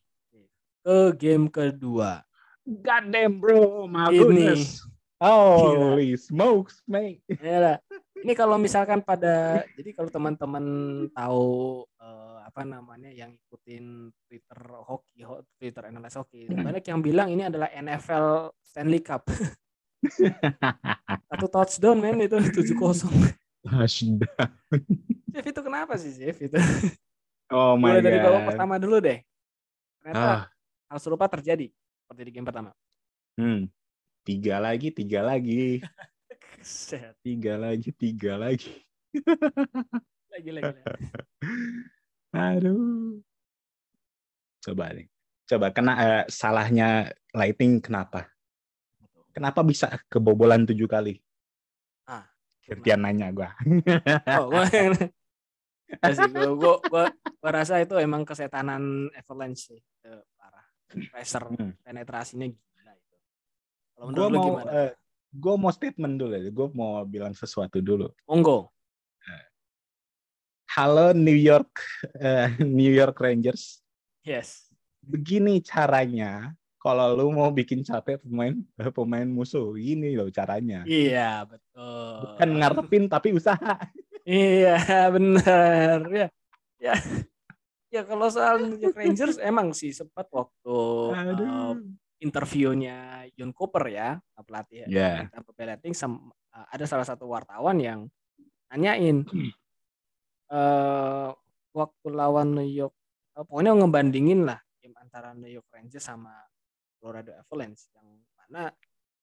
ke 0.85 0.97
game 1.17 1.49
kedua 1.49 2.21
God 2.61 3.09
damn 3.09 3.41
bro, 3.41 3.89
my 3.89 4.13
Ini. 4.13 4.21
goodness. 4.21 4.85
Holy 5.17 6.13
smokes, 6.13 6.85
mate. 6.85 7.25
Ya 7.41 7.57
lah. 7.57 7.77
Ini 8.21 8.37
kalau 8.37 8.61
misalkan 8.61 9.01
pada 9.01 9.65
jadi 9.73 9.97
kalau 9.97 10.13
teman-teman 10.13 10.65
tahu 11.09 11.81
eh, 11.97 12.37
apa 12.45 12.61
namanya 12.61 13.09
yang 13.09 13.33
ikutin 13.33 14.13
Twitter 14.29 14.61
hoki, 14.85 15.25
ho- 15.25 15.41
Twitter 15.57 15.89
analis 15.89 16.13
hoki, 16.13 16.45
banyak 16.53 16.85
yang 16.85 17.01
bilang 17.01 17.33
ini 17.33 17.49
adalah 17.49 17.73
NFL 17.73 18.53
Stanley 18.61 19.01
Cup. 19.01 19.25
Satu 21.33 21.49
touchdown 21.49 21.97
men 21.97 22.21
itu 22.21 22.37
7-0. 22.37 23.40
Touchdown. 23.61 24.49
Jeff 25.33 25.45
itu 25.47 25.61
kenapa 25.61 25.93
sih 25.95 26.11
Jeff 26.13 26.37
itu? 26.41 26.57
Oh 27.51 27.77
my 27.77 27.93
Mulai 27.93 28.01
dari 28.01 28.17
babak 28.19 28.41
god. 28.41 28.47
pertama 28.55 28.73
dulu 28.81 28.97
deh. 28.99 29.19
Ternyata 30.01 30.25
Ah, 30.25 30.41
hal 30.89 30.97
serupa 30.97 31.29
terjadi 31.29 31.69
seperti 32.01 32.21
di 32.25 32.31
game 32.33 32.47
pertama. 32.47 32.71
hmm. 33.37 33.69
Tiga 34.21 34.61
lagi, 34.61 34.93
tiga 34.93 35.25
lagi, 35.25 35.81
tiga 37.25 37.57
lagi, 37.57 37.89
tiga 37.91 38.33
lagi. 38.37 38.69
Lagi 40.29 40.49
lagi. 40.53 40.61
lagi. 40.77 41.03
Aduh. 42.37 43.17
Coba 44.61 44.93
nih. 44.93 45.09
Coba 45.49 45.73
kena 45.73 45.93
eh, 45.97 46.23
salahnya 46.29 47.09
lighting 47.33 47.81
kenapa? 47.81 48.29
Kenapa 49.33 49.65
bisa 49.65 49.89
kebobolan 50.07 50.69
tujuh 50.69 50.85
kali? 50.85 51.17
Gantian 52.67 52.99
nanya 53.01 53.27
gua. 53.31 53.49
Oh, 54.39 54.47
gua 54.49 54.65
yang 54.69 54.93
Ya 55.91 56.07
gua, 56.31 56.51
gua, 56.55 56.73
gua, 56.87 57.03
gua 57.11 57.51
rasa 57.51 57.83
itu 57.83 57.99
emang 57.99 58.23
kesetanan 58.23 59.11
Avalanche 59.11 59.75
sih. 59.75 59.79
Itu 59.79 60.11
parah. 60.39 60.63
Pressure 61.11 61.51
Hmm. 61.51 61.75
penetrasinya 61.83 62.47
gila 62.47 62.93
itu. 62.95 63.15
Kalau 63.95 64.05
Gua 64.07 64.27
menurut 64.27 64.31
lu 64.31 64.37
mau 64.39 64.45
gimana? 64.47 64.69
eh, 64.71 64.91
gua 65.33 65.55
mau 65.59 65.71
statement 65.71 66.15
dulu 66.15 66.33
ya. 66.33 66.47
Gua 66.47 66.67
mau 66.71 66.91
bilang 67.03 67.35
sesuatu 67.35 67.83
dulu. 67.83 68.07
Monggo. 68.23 68.71
Halo 70.71 71.11
New 71.11 71.35
York 71.35 71.83
eh, 72.15 72.47
New 72.63 72.91
York 72.91 73.19
Rangers. 73.19 73.83
Yes. 74.23 74.71
Begini 75.03 75.59
caranya 75.59 76.55
kalau 76.81 77.13
lu 77.13 77.29
mau 77.29 77.53
bikin 77.53 77.85
capek 77.85 78.17
pemain 78.25 78.57
eh, 78.57 78.89
pemain 78.89 79.29
musuh. 79.29 79.77
Ini 79.77 80.17
loh 80.17 80.33
caranya. 80.33 80.81
Iya, 80.83 81.45
betul. 81.45 82.25
Bukan 82.25 82.49
ngarepin 82.57 83.05
tapi 83.05 83.37
usaha. 83.37 83.77
Iya, 84.25 84.81
benar. 85.15 86.01
Ya. 86.09 86.27
Ya. 86.81 86.93
Ya 87.91 88.01
kalau 88.01 88.31
soal 88.33 88.65
New 88.65 88.81
York 88.81 88.97
Rangers 88.97 89.37
emang 89.37 89.77
sih 89.77 89.93
sempat 89.93 90.25
waktu 90.33 90.77
eh, 91.13 91.29
Aduh. 91.37 91.77
interviewnya 92.17 93.27
John 93.37 93.53
Cooper 93.53 93.85
ya, 93.91 94.17
pelatih 94.41 94.89
Ya. 94.89 95.29
Tampa 95.29 95.51
Bay 95.53 95.69
Lightning 95.69 95.93
sem- 95.93 96.17
uh, 96.55 96.67
ada 96.71 96.85
salah 96.89 97.05
satu 97.05 97.29
wartawan 97.29 97.77
yang 97.77 98.09
nanyain 98.71 99.27
eh 100.51 101.29
waktu 101.71 102.07
lawan 102.11 102.55
New 102.55 102.67
York 102.67 102.95
eh, 103.35 103.43
pokoknya 103.43 103.71
ngebandingin 103.75 104.43
lah 104.43 104.59
game 104.79 104.95
antara 104.99 105.31
New 105.31 105.47
York 105.47 105.67
Rangers 105.71 106.03
sama 106.03 106.31
Colorado 107.01 107.33
Avalanche 107.33 107.89
yang 107.97 108.05
mana 108.37 108.69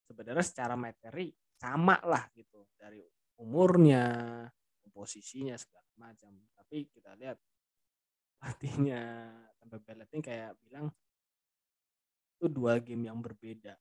sebenarnya 0.02 0.42
secara 0.42 0.74
materi 0.74 1.30
sama 1.54 2.02
lah 2.02 2.26
gitu 2.34 2.66
dari 2.74 2.98
umurnya 3.38 4.42
posisinya 4.90 5.54
segala 5.54 6.10
macam 6.10 6.34
tapi 6.58 6.90
kita 6.90 7.14
lihat 7.14 7.38
pelatihnya 8.42 9.30
Tampa 9.62 9.78
Bay 9.78 9.94
Lightning 9.94 10.24
kayak 10.26 10.58
bilang 10.58 10.90
itu 12.34 12.50
dua 12.50 12.82
game 12.82 13.06
yang 13.06 13.22
berbeda 13.22 13.78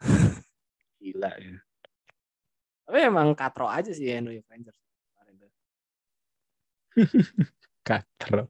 Gila 1.04 1.30
ya. 1.36 1.56
Tapi 2.84 2.98
emang 3.00 3.32
katro 3.36 3.68
aja 3.68 3.92
sih 3.92 4.08
ya 4.08 4.20
New 4.20 4.32
York 4.32 4.48
Rangers 4.48 4.80
kemarin 5.12 5.34
tuh. 5.40 5.52
Katro. 7.88 8.48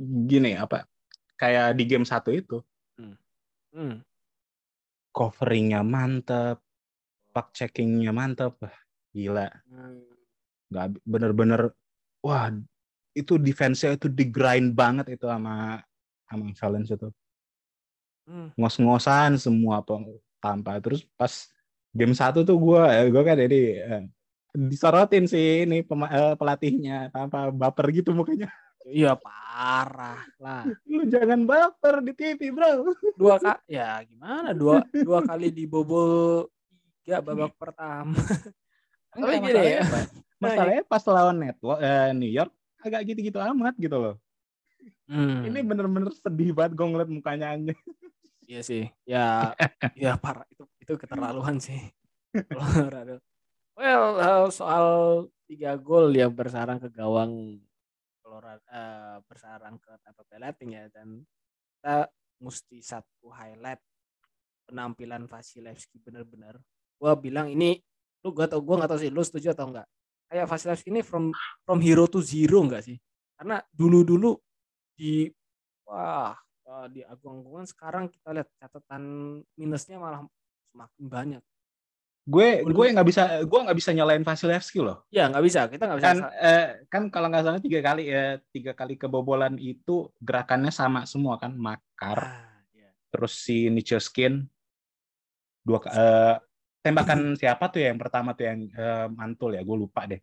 Gini 0.00 0.54
apa? 0.54 0.86
Kayak 1.40 1.72
di 1.80 1.84
game 1.88 2.04
satu 2.04 2.28
itu 2.36 2.60
Hmm. 3.70 4.02
coveringnya 5.14 5.80
mantep, 5.86 6.58
puck 7.32 7.54
checkingnya 7.56 8.12
mantep, 8.12 8.58
gila. 9.14 9.48
Hmm. 9.70 10.04
Nggak 10.68 10.86
bener-bener, 11.06 11.60
wah 12.20 12.50
itu 13.14 13.38
defense-nya 13.40 13.94
itu 13.94 14.10
di 14.10 14.26
grind 14.28 14.74
banget 14.74 15.16
itu 15.16 15.24
sama 15.24 15.80
sama 16.28 16.50
Valence 16.52 16.90
itu. 16.92 17.08
Hmm. 18.30 18.54
ngos-ngosan 18.54 19.34
semua 19.42 19.82
tanpa 20.38 20.78
terus 20.78 21.02
pas 21.18 21.50
game 21.90 22.14
satu 22.14 22.46
tuh 22.46 22.54
gue 22.54 23.10
gue 23.10 23.22
kan 23.26 23.34
jadi 23.34 23.60
eh, 23.82 24.02
disorotin 24.54 25.26
sih 25.26 25.66
ini 25.66 25.82
pema- 25.82 26.12
eh, 26.14 26.34
pelatihnya 26.38 27.10
tanpa 27.10 27.50
baper 27.50 27.90
gitu 27.90 28.14
mukanya 28.14 28.46
Iya 28.90 29.14
parah 29.14 30.26
lah. 30.36 30.66
lu 30.90 31.06
jangan 31.06 31.46
baper 31.46 32.02
di 32.02 32.12
TV 32.12 32.50
bro 32.50 32.90
Dua 33.14 33.38
kak, 33.38 33.62
ya 33.70 34.02
gimana? 34.02 34.50
Dua 34.50 34.82
dua 34.90 35.22
kali 35.22 35.54
dibobol 35.54 36.50
tiga 37.06 37.22
babak 37.22 37.54
pertama. 37.54 38.14
Tapi 39.14 39.42
gini 39.42 39.58
ya. 39.58 39.82
masalahnya, 39.82 39.82
Pak. 39.90 40.04
masalahnya 40.38 40.82
pas 40.86 41.02
lawan 41.06 41.36
network 41.38 41.78
eh, 41.82 42.10
New 42.14 42.30
York 42.30 42.52
agak 42.80 43.00
gitu-gitu 43.10 43.38
amat 43.38 43.74
gitu 43.78 43.96
loh 43.98 44.16
Hmm. 45.10 45.42
ini 45.42 45.60
bener-bener 45.66 46.08
sedih 46.14 46.54
banget 46.54 46.78
gue 46.78 46.86
ngeliat 46.86 47.10
mukanya 47.10 47.52
aja 47.58 47.74
Iya 48.46 48.60
sih. 48.66 48.84
Ya, 49.06 49.54
ya 49.94 50.18
parah 50.18 50.42
itu 50.50 50.66
itu 50.82 50.92
keterlaluan 50.98 51.62
sih. 51.62 51.78
Well, 53.78 54.06
uh, 54.18 54.46
soal 54.50 54.86
tiga 55.46 55.78
gol 55.78 56.10
yang 56.10 56.34
bersarang 56.34 56.82
ke 56.82 56.90
gawang 56.90 57.62
Eh, 58.40 59.16
bersarang 59.28 59.76
ke 59.76 59.92
Bay 60.00 60.40
Lightning 60.40 60.72
ya 60.72 60.84
dan 60.88 61.20
kita 61.76 62.08
mesti 62.40 62.80
satu 62.80 63.28
highlight 63.28 63.80
penampilan 64.64 65.28
Vasilevski 65.28 66.00
bener-bener. 66.00 66.56
Gua 66.96 67.12
bilang 67.20 67.52
ini 67.52 67.76
lu 68.24 68.32
gua 68.32 68.48
tau 68.48 68.64
gua 68.64 68.80
nggak 68.80 68.90
tahu 68.96 69.00
sih 69.04 69.12
lu 69.12 69.20
setuju 69.20 69.52
atau 69.52 69.68
enggak. 69.68 69.86
Kayak 70.32 70.46
Vasilevski 70.48 70.88
ini 70.88 71.04
from 71.04 71.36
from 71.68 71.84
hero 71.84 72.08
to 72.08 72.24
zero 72.24 72.64
enggak 72.64 72.88
sih? 72.88 72.96
Karena 73.36 73.60
dulu-dulu 73.68 74.40
di 74.96 75.28
wah 75.84 76.32
di 76.88 77.02
agung-agungan 77.02 77.66
sekarang 77.66 78.06
kita 78.08 78.30
lihat 78.30 78.48
catatan 78.56 79.02
minusnya 79.58 79.98
malah 80.00 80.24
semakin 80.70 81.04
banyak. 81.10 81.42
Gue 82.24 82.48
gue 82.62 82.86
nggak 82.92 83.08
bisa 83.08 83.22
gue 83.42 83.60
nggak 83.64 83.78
bisa 83.80 83.90
nyalain 83.96 84.22
Vasilevski 84.22 84.78
loh 84.78 85.08
Ya 85.08 85.26
nggak 85.32 85.44
bisa, 85.44 85.60
kita 85.66 85.84
nggak 85.88 85.98
bisa. 85.98 86.08
kan 86.08 86.16
eh, 86.36 86.66
kan 86.86 87.02
kalau 87.08 87.26
nggak 87.32 87.44
salah 87.48 87.60
tiga 87.64 87.80
kali 87.80 88.12
ya 88.12 88.38
tiga 88.52 88.72
kali 88.76 88.94
kebobolan 88.94 89.56
itu 89.56 90.12
gerakannya 90.20 90.70
sama 90.70 91.08
semua 91.08 91.40
kan 91.40 91.56
makar 91.56 92.18
Ah, 92.20 92.60
iya. 92.70 92.92
terus 93.08 93.40
si 93.40 93.72
Nichoskin 93.72 94.44
dua 95.64 95.80
eh, 95.88 96.36
tembakan 96.80 97.32
siapa 97.40 97.72
tuh 97.72 97.80
ya 97.82 97.88
yang 97.92 98.00
pertama 98.00 98.36
tuh 98.36 98.44
yang 98.46 98.60
eh, 98.68 99.06
mantul 99.10 99.56
ya 99.56 99.64
gue 99.64 99.76
lupa 99.76 100.04
deh 100.06 100.20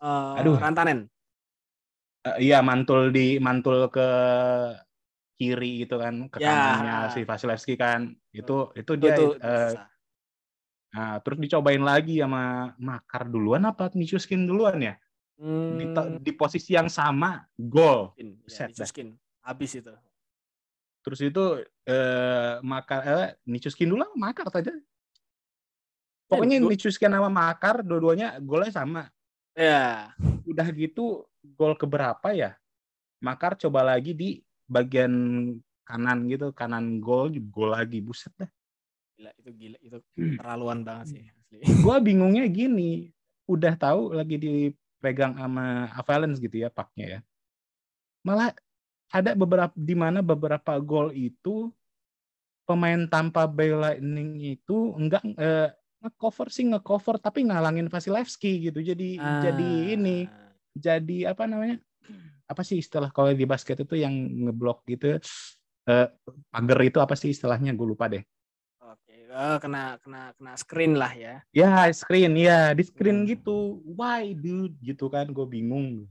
Eh, 0.00 0.38
Aduh. 0.40 0.56
Rantanen. 0.56 1.04
Eh, 2.24 2.48
iya 2.48 2.64
mantul 2.64 3.12
di 3.12 3.36
mantul 3.36 3.92
ke 3.92 4.08
kiri 5.36 5.84
gitu 5.84 6.00
kan 6.00 6.28
ke 6.32 6.40
Ya. 6.40 6.48
kanannya 6.52 6.96
si 7.12 7.20
Vasilevski 7.28 7.76
kan 7.76 8.12
itu 8.32 8.72
itu 8.76 8.92
dia 8.96 9.12
Itu, 9.12 9.36
itu 9.36 9.44
eh, 9.44 9.70
susah. 9.76 9.88
Nah, 10.90 11.18
terus 11.22 11.38
dicobain 11.38 11.80
lagi 11.80 12.18
sama 12.18 12.74
Makar 12.76 13.26
duluan 13.26 13.62
apa 13.64 13.90
Nichoskin 13.94 14.44
duluan 14.44 14.78
ya 14.78 14.94
di, 15.40 15.84
Hmm, 15.88 16.20
di 16.20 16.32
posisi 16.36 16.76
yang 16.76 16.92
sama 16.92 17.46
gol 17.56 18.12
ya. 18.18 18.68
Nichuskin. 18.68 19.16
Habis 19.40 19.72
itu. 19.80 19.94
terus 21.00 21.20
itu 21.24 21.44
eh, 21.88 22.60
Makar 22.60 23.00
eh, 23.08 23.28
Nichoskin 23.48 23.88
dulu 23.88 24.04
apa 24.04 24.16
Makar 24.20 24.46
saja 24.52 24.76
pokoknya 26.28 26.60
Eh, 26.60 26.68
Nichoskin 26.68 27.08
sama 27.08 27.32
Makar 27.32 27.80
dua-duanya 27.80 28.36
golnya 28.38 28.70
sama 28.70 29.08
Ya. 29.56 30.12
udah 30.44 30.68
gitu 30.72 31.24
gol 31.56 31.74
keberapa 31.74 32.30
ya 32.32 32.54
Makar 33.20 33.56
coba 33.56 33.82
lagi 33.82 34.12
di 34.12 34.40
bagian 34.64 35.12
kanan 35.88 36.28
gitu 36.30 36.52
kanan 36.54 37.00
gol 37.02 37.32
gol 37.50 37.74
lagi 37.74 37.98
buset 37.98 38.30
dah 38.38 38.46
Gila, 39.20 39.36
itu 39.36 39.50
gila, 39.52 39.78
itu 39.84 39.98
Hmm. 40.16 40.36
terlaluan 40.40 40.80
banget 40.80 41.06
sih. 41.12 41.22
Asli. 41.28 41.60
gua 41.84 42.00
bingungnya 42.00 42.48
gini 42.48 43.12
udah 43.44 43.76
tahu 43.76 44.16
lagi 44.16 44.40
dipegang 44.40 45.36
sama 45.36 45.92
Avalanche 45.92 46.40
gitu 46.40 46.56
ya 46.56 46.72
paknya 46.72 47.18
ya 47.18 47.20
malah 48.24 48.54
ada 49.10 49.34
beberapa 49.36 49.74
di 49.76 49.92
mana 49.92 50.22
beberapa 50.24 50.78
gol 50.78 51.10
itu 51.12 51.68
pemain 52.64 53.02
tanpa 53.10 53.44
Bay 53.50 53.74
Lightning 53.74 54.56
itu 54.56 54.94
enggak 54.94 55.20
eh, 55.36 55.74
nge-cover 56.00 56.48
sih 56.48 56.64
nge-cover 56.70 57.18
tapi 57.18 57.44
ngalangin 57.44 57.90
Vasilevski 57.90 58.70
gitu 58.70 58.80
jadi 58.80 59.08
jadi 59.42 59.70
ini 59.98 60.30
Ah. 60.30 60.54
jadi 60.72 61.34
apa 61.34 61.44
namanya 61.50 61.76
apa 62.46 62.62
sih 62.62 62.78
istilah 62.78 63.10
kalau 63.10 63.34
di 63.34 63.44
basket 63.44 63.82
itu 63.82 63.98
yang 63.98 64.14
ngeblok 64.14 64.86
gitu 64.86 65.18
eh 65.84 66.06
pagar 66.48 66.78
itu 66.86 67.02
apa 67.02 67.18
sih 67.18 67.34
istilahnya 67.34 67.74
gue 67.74 67.84
lupa 67.84 68.06
deh 68.06 68.22
Eh, 69.30 69.56
kena 69.62 69.94
kena 70.02 70.34
kena 70.34 70.52
screen 70.58 70.98
lah 70.98 71.14
ya. 71.14 71.38
ya 71.54 71.86
screen 71.94 72.34
ya 72.34 72.74
di 72.74 72.82
screen 72.82 73.22
Hmm. 73.22 73.28
gitu. 73.30 73.78
Why 73.94 74.34
dude? 74.34 74.74
Gitu 74.82 75.06
kan 75.06 75.30
gue 75.30 75.46
bingung. 75.46 76.10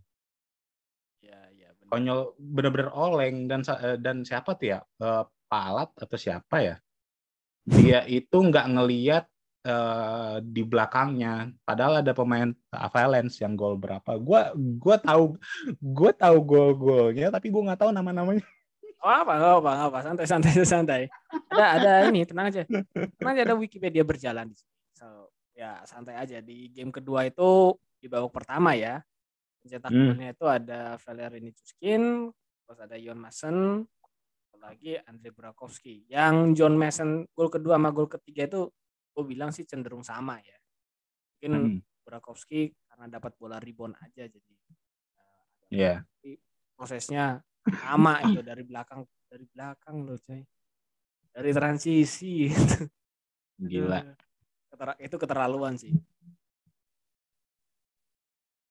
Ya, 1.19 1.35
ya 1.51 1.69
benar. 1.75 1.89
konyol 1.91 2.19
bener-bener 2.39 2.89
oleng. 2.95 3.51
Dan 3.51 3.59
eh, 3.67 3.99
dan 3.99 4.23
siapa 4.23 4.55
tuh 4.55 4.67
ya? 4.71 4.79
Eh, 5.03 5.23
palat 5.51 5.91
atau 5.99 6.15
siapa 6.15 6.63
ya? 6.63 6.75
Dia 7.67 8.07
itu 8.07 8.39
nggak 8.39 8.67
ngeliat 8.71 9.25
eh, 9.67 10.35
di 10.39 10.63
belakangnya. 10.63 11.51
Padahal 11.67 11.99
ada 11.99 12.15
pemain 12.15 12.55
Avalanche 12.71 13.43
yang 13.43 13.59
gol 13.59 13.75
berapa. 13.75 14.15
Gua 14.15 14.55
gua 14.55 14.95
tahu 14.95 15.35
gua 15.83 16.11
tahu 16.15 16.37
gol-golnya 16.39 17.35
tapi 17.35 17.51
gua 17.51 17.67
nggak 17.67 17.83
tahu 17.83 17.91
nama-namanya 17.91 18.47
Oh, 18.99 19.07
apa, 19.07 19.31
nggak 19.39 19.53
apa, 19.63 19.71
nggak 19.79 19.89
apa, 19.95 19.99
santai, 20.03 20.25
santai, 20.27 20.51
santai. 20.75 21.01
Ada, 21.55 21.65
ada 21.79 21.91
ini, 22.11 22.27
tenang 22.27 22.51
aja. 22.51 22.67
Tenang 22.91 23.31
aja 23.31 23.43
ada 23.47 23.55
Wikipedia 23.55 24.03
berjalan 24.03 24.51
di 24.51 24.55
sini. 24.59 24.75
So, 24.91 25.31
ya 25.55 25.79
santai 25.87 26.19
aja. 26.19 26.43
Di 26.43 26.67
game 26.67 26.91
kedua 26.91 27.23
itu 27.23 27.79
di 27.99 28.11
babak 28.11 28.31
pertama 28.35 28.75
ya, 28.75 28.99
pencetak 29.63 29.91
Hmm. 29.91 30.11
golnya 30.11 30.29
itu 30.35 30.45
ada 30.47 30.99
Valery 30.99 31.39
Nichushkin, 31.39 32.27
terus 32.67 32.79
ada 32.79 32.95
John 32.99 33.19
Mason, 33.19 33.87
lagi 34.59 34.99
Andre 35.07 35.31
Burakovsky. 35.31 36.03
Yang 36.11 36.59
John 36.59 36.75
Mason 36.75 37.23
gol 37.31 37.47
kedua 37.47 37.79
sama 37.79 37.95
gol 37.95 38.11
ketiga 38.11 38.51
itu, 38.51 38.67
gue 39.15 39.23
bilang 39.23 39.55
sih 39.55 39.63
cenderung 39.63 40.03
sama 40.03 40.43
ya. 40.43 40.57
Mungkin 41.39 41.51
Hmm, 41.55 41.79
Burakovsky 42.03 42.75
karena 42.91 43.07
dapat 43.07 43.31
bola 43.39 43.55
rebound 43.63 43.95
aja 44.03 44.27
jadi 44.27 44.53
uh, 45.15 45.71
Iya. 45.71 46.03
prosesnya 46.75 47.39
sama 47.67 48.23
itu 48.25 48.39
dari 48.41 48.63
belakang 48.63 49.03
dari 49.29 49.45
belakang 49.49 49.95
loh 50.07 50.17
coy. 50.21 50.41
Dari 51.29 51.51
transisi. 51.53 52.49
Gila. 53.59 54.01
Ketera- 54.69 54.99
itu 54.99 55.15
keterlaluan 55.19 55.75
sih. 55.75 55.93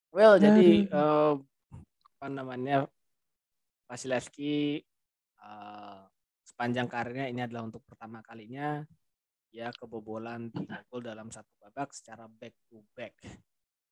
Well 0.08 0.40
jadi 0.40 0.88
eh, 0.88 1.32
apa 2.18 2.26
namanya 2.32 2.88
Vasilevski 3.86 4.80
eh, 5.38 6.00
sepanjang 6.48 6.88
karirnya 6.88 7.28
ini 7.28 7.44
adalah 7.44 7.68
untuk 7.68 7.84
pertama 7.84 8.24
kalinya 8.24 8.82
ya 9.52 9.72
kebobolan 9.72 10.48
tiga 10.52 10.80
gol 10.88 11.04
dalam 11.04 11.28
satu 11.32 11.48
babak 11.60 11.92
secara 11.92 12.24
back 12.28 12.56
to 12.68 12.80
back. 12.96 13.14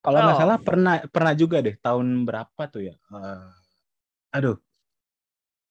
Kalau 0.01 0.19
nggak 0.25 0.37
Oh. 0.37 0.41
salah 0.41 0.59
pernah 0.61 0.95
pernah 1.09 1.35
juga 1.37 1.61
deh 1.65 1.77
tahun 1.81 2.25
berapa 2.25 2.63
tuh 2.73 2.83
ya? 2.91 2.97
Eh, 2.97 3.51
aduh 4.37 4.57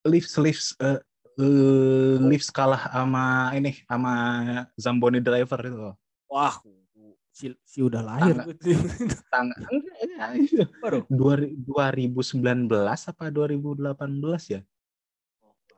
Leafs 0.06 0.34
Leafs 0.38 0.68
eh, 0.78 1.02
eh, 1.42 2.16
Leafs 2.22 2.54
kalah 2.54 2.88
sama 2.94 3.52
ini 3.58 3.82
sama 3.90 4.14
Zamboni 4.78 5.20
Driver 5.20 5.60
itu 5.66 5.92
wah 6.30 6.56
si, 7.36 7.52
si 7.68 7.84
udah 7.84 8.00
lahir 8.00 8.40
Tangga. 8.40 8.56
gitu. 8.56 8.72
tang 9.28 9.48
enggak, 9.52 9.98
enggak, 10.08 10.30
itu. 10.40 10.64
Baru? 10.80 11.00
Dua- 11.12 11.52
2019 11.92 12.72
apa 13.12 13.26
2018 13.28 14.56
ya 14.56 14.62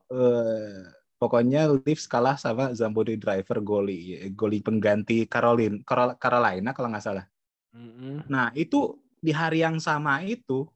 eh 0.08 0.80
pokoknya 1.18 1.82
Leafs 1.82 2.06
kalah 2.06 2.38
sama 2.38 2.72
Zamboni 2.78 3.18
Driver 3.18 3.58
goli 3.60 4.30
goli 4.38 4.62
pengganti 4.62 5.26
Caroline 5.26 5.82
Carol- 5.82 6.16
Carolina 6.22 6.72
kalau 6.78 6.94
nggak 6.94 7.04
salah 7.04 7.26
nah 8.30 8.54
itu 8.54 9.02
di 9.18 9.34
hari 9.34 9.66
yang 9.66 9.82
sama 9.82 10.22
itu 10.24 10.70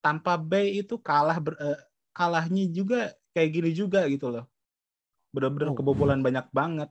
tanpa 0.00 0.36
Bay 0.40 0.80
itu 0.80 0.96
kalah 0.96 1.36
ber- 1.40 1.60
eh, 1.60 1.80
kalahnya 2.14 2.64
juga 2.70 3.12
kayak 3.34 3.50
gini 3.50 3.70
juga 3.74 4.06
gitu 4.06 4.30
loh. 4.30 4.46
Benar-benar 5.34 5.74
Oh. 5.74 5.76
kebobolan 5.76 6.22
banyak 6.22 6.46
banget. 6.54 6.88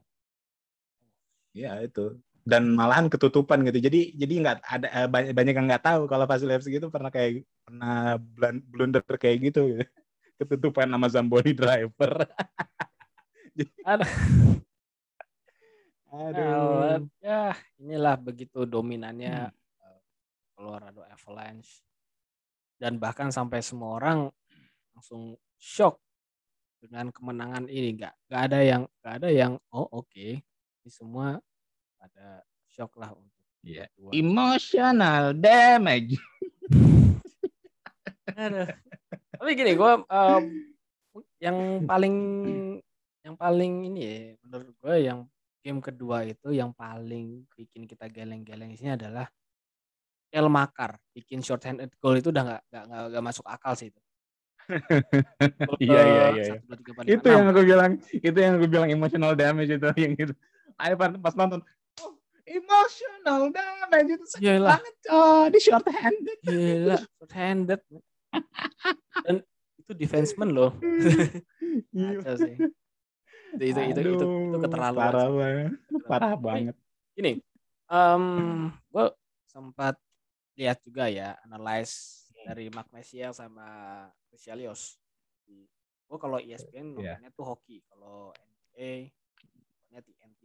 Ya 1.55 1.79
itu. 1.79 2.19
Dan 2.43 2.75
malahan 2.75 3.07
ketutupan 3.07 3.63
gitu. 3.63 3.79
Jadi 3.79 4.12
jadi 4.19 4.33
nggak 4.43 4.57
ada 4.67 4.88
eh, 4.91 5.07
banyak, 5.07 5.31
banyak 5.31 5.53
yang 5.55 5.67
nggak 5.71 5.86
tahu 5.88 6.01
kalau 6.12 6.27
Vasilevski 6.27 6.75
itu 6.75 6.91
pernah 6.91 7.07
kayak 7.07 7.47
pernah 7.63 8.19
blun- 8.19 8.65
blunder 8.67 8.99
kayak 9.15 9.47
gitu, 9.47 9.71
gitu. 9.71 9.83
ketutupan 10.43 10.91
nama 10.91 11.07
Zamboni 11.07 11.55
driver. 11.55 12.27
Aduh. 13.88 14.09
aduh. 16.13 17.05
Ya 17.21 17.53
inilah 17.79 18.17
begitu 18.19 18.65
dominannya 18.67 19.53
uh, 19.79 19.99
Colorado 20.57 21.05
Avalanche. 21.07 21.79
Dan 22.75 22.99
bahkan 22.99 23.31
sampai 23.31 23.63
semua 23.63 23.95
orang 23.95 24.27
langsung 25.03 25.35
shock 25.59 25.99
dengan 26.79 27.11
kemenangan 27.11 27.67
ini 27.67 27.99
nggak 27.99 28.15
nggak 28.23 28.41
ada 28.47 28.59
yang 28.63 28.81
nggak 29.03 29.13
ada 29.19 29.29
yang 29.35 29.53
oh 29.75 29.83
oke 29.99 30.15
ini 30.39 30.87
semua 30.87 31.43
ada 31.99 32.39
shock 32.71 32.95
lah 32.95 33.11
untuk 33.11 33.43
Iya. 33.67 33.91
dua. 33.99 34.15
emotional 34.15 35.35
damage 35.35 36.15
Aduh. 38.47 38.67
Tapi 39.35 39.51
gini, 39.59 39.75
gue 39.75 39.91
yang 41.43 41.83
paling 41.83 42.15
yang 43.27 43.35
paling 43.35 43.73
ini 43.91 43.99
ya, 43.99 44.15
menurut 44.47 44.71
gue 44.71 44.95
yang 45.03 45.19
game 45.59 45.83
kedua 45.83 46.23
itu 46.23 46.55
yang 46.55 46.71
paling 46.71 47.43
bikin 47.59 47.83
kita 47.83 48.07
geleng-geleng 48.07 48.71
di 48.71 48.79
sini 48.79 48.95
adalah 48.95 49.27
El 50.31 50.47
Makar 50.47 50.95
bikin 51.11 51.43
short 51.43 51.67
handed 51.67 51.91
goal 51.99 52.15
itu 52.15 52.31
udah 52.31 52.43
nggak 52.47 52.61
nggak 52.71 52.83
nggak 53.11 53.23
masuk 53.23 53.43
akal 53.47 53.75
sih 53.75 53.91
itu. 53.91 53.99
Iya, 55.84 56.02
iya, 56.02 56.26
iya, 56.34 56.43
iya. 56.43 56.56
1, 56.63 56.80
2, 56.80 57.04
3, 57.04 57.04
4, 57.04 57.08
5, 57.08 57.15
itu 57.15 57.28
yang 57.28 57.45
aku 57.52 57.62
bilang 57.63 57.91
itu 58.12 58.38
yang 58.39 58.54
aku 58.58 58.65
bilang 58.69 58.89
emotional 58.89 59.34
damage 59.36 59.71
itu 59.71 59.89
yang 60.04 60.13
itu 60.15 60.34
Ayo 60.82 60.95
pas 60.97 61.36
nonton 61.38 61.62
oh, 62.02 62.13
emotional 62.47 63.52
damage 63.54 64.10
itu 64.17 64.26
sakit 64.26 64.63
banget 64.63 64.95
oh 65.12 65.45
di 65.52 65.60
short 65.62 65.88
handed 65.91 66.39
Gila, 66.43 66.97
short 66.99 67.34
handed. 67.36 67.82
Dan 69.23 69.36
itu 69.84 69.91
defenseman 69.93 70.49
loh. 70.56 70.71
Kacau 71.93 72.36
sih. 72.39 72.56
Itu 73.54 73.63
itu 73.69 73.80
itu 73.93 73.99
itu, 74.02 74.26
itu 74.26 74.58
keterlaluan. 74.58 74.97
parah 74.97 75.30
banget 75.30 75.73
parah 76.10 76.34
banget 76.34 76.76
Gini, 77.13 77.38
em 77.86 78.23
gue 78.89 79.06
sempat 79.45 79.93
lihat 80.58 80.82
juga 80.82 81.06
ya 81.06 81.38
analyze 81.45 82.22
dari 82.43 82.67
Mark 82.69 82.91
Messier 82.91 83.32
sama 83.32 83.65
Chrysialios. 84.27 84.99
Gue 86.08 86.17
kalau 86.19 86.38
ESPN 86.38 86.93
Iya. 86.93 87.17
nontonnya 87.17 87.32
tuh 87.34 87.45
hoki, 87.47 87.82
kalau 87.89 88.29
NBA 88.75 89.10
nontonnya 89.58 90.01
TNT. 90.03 90.41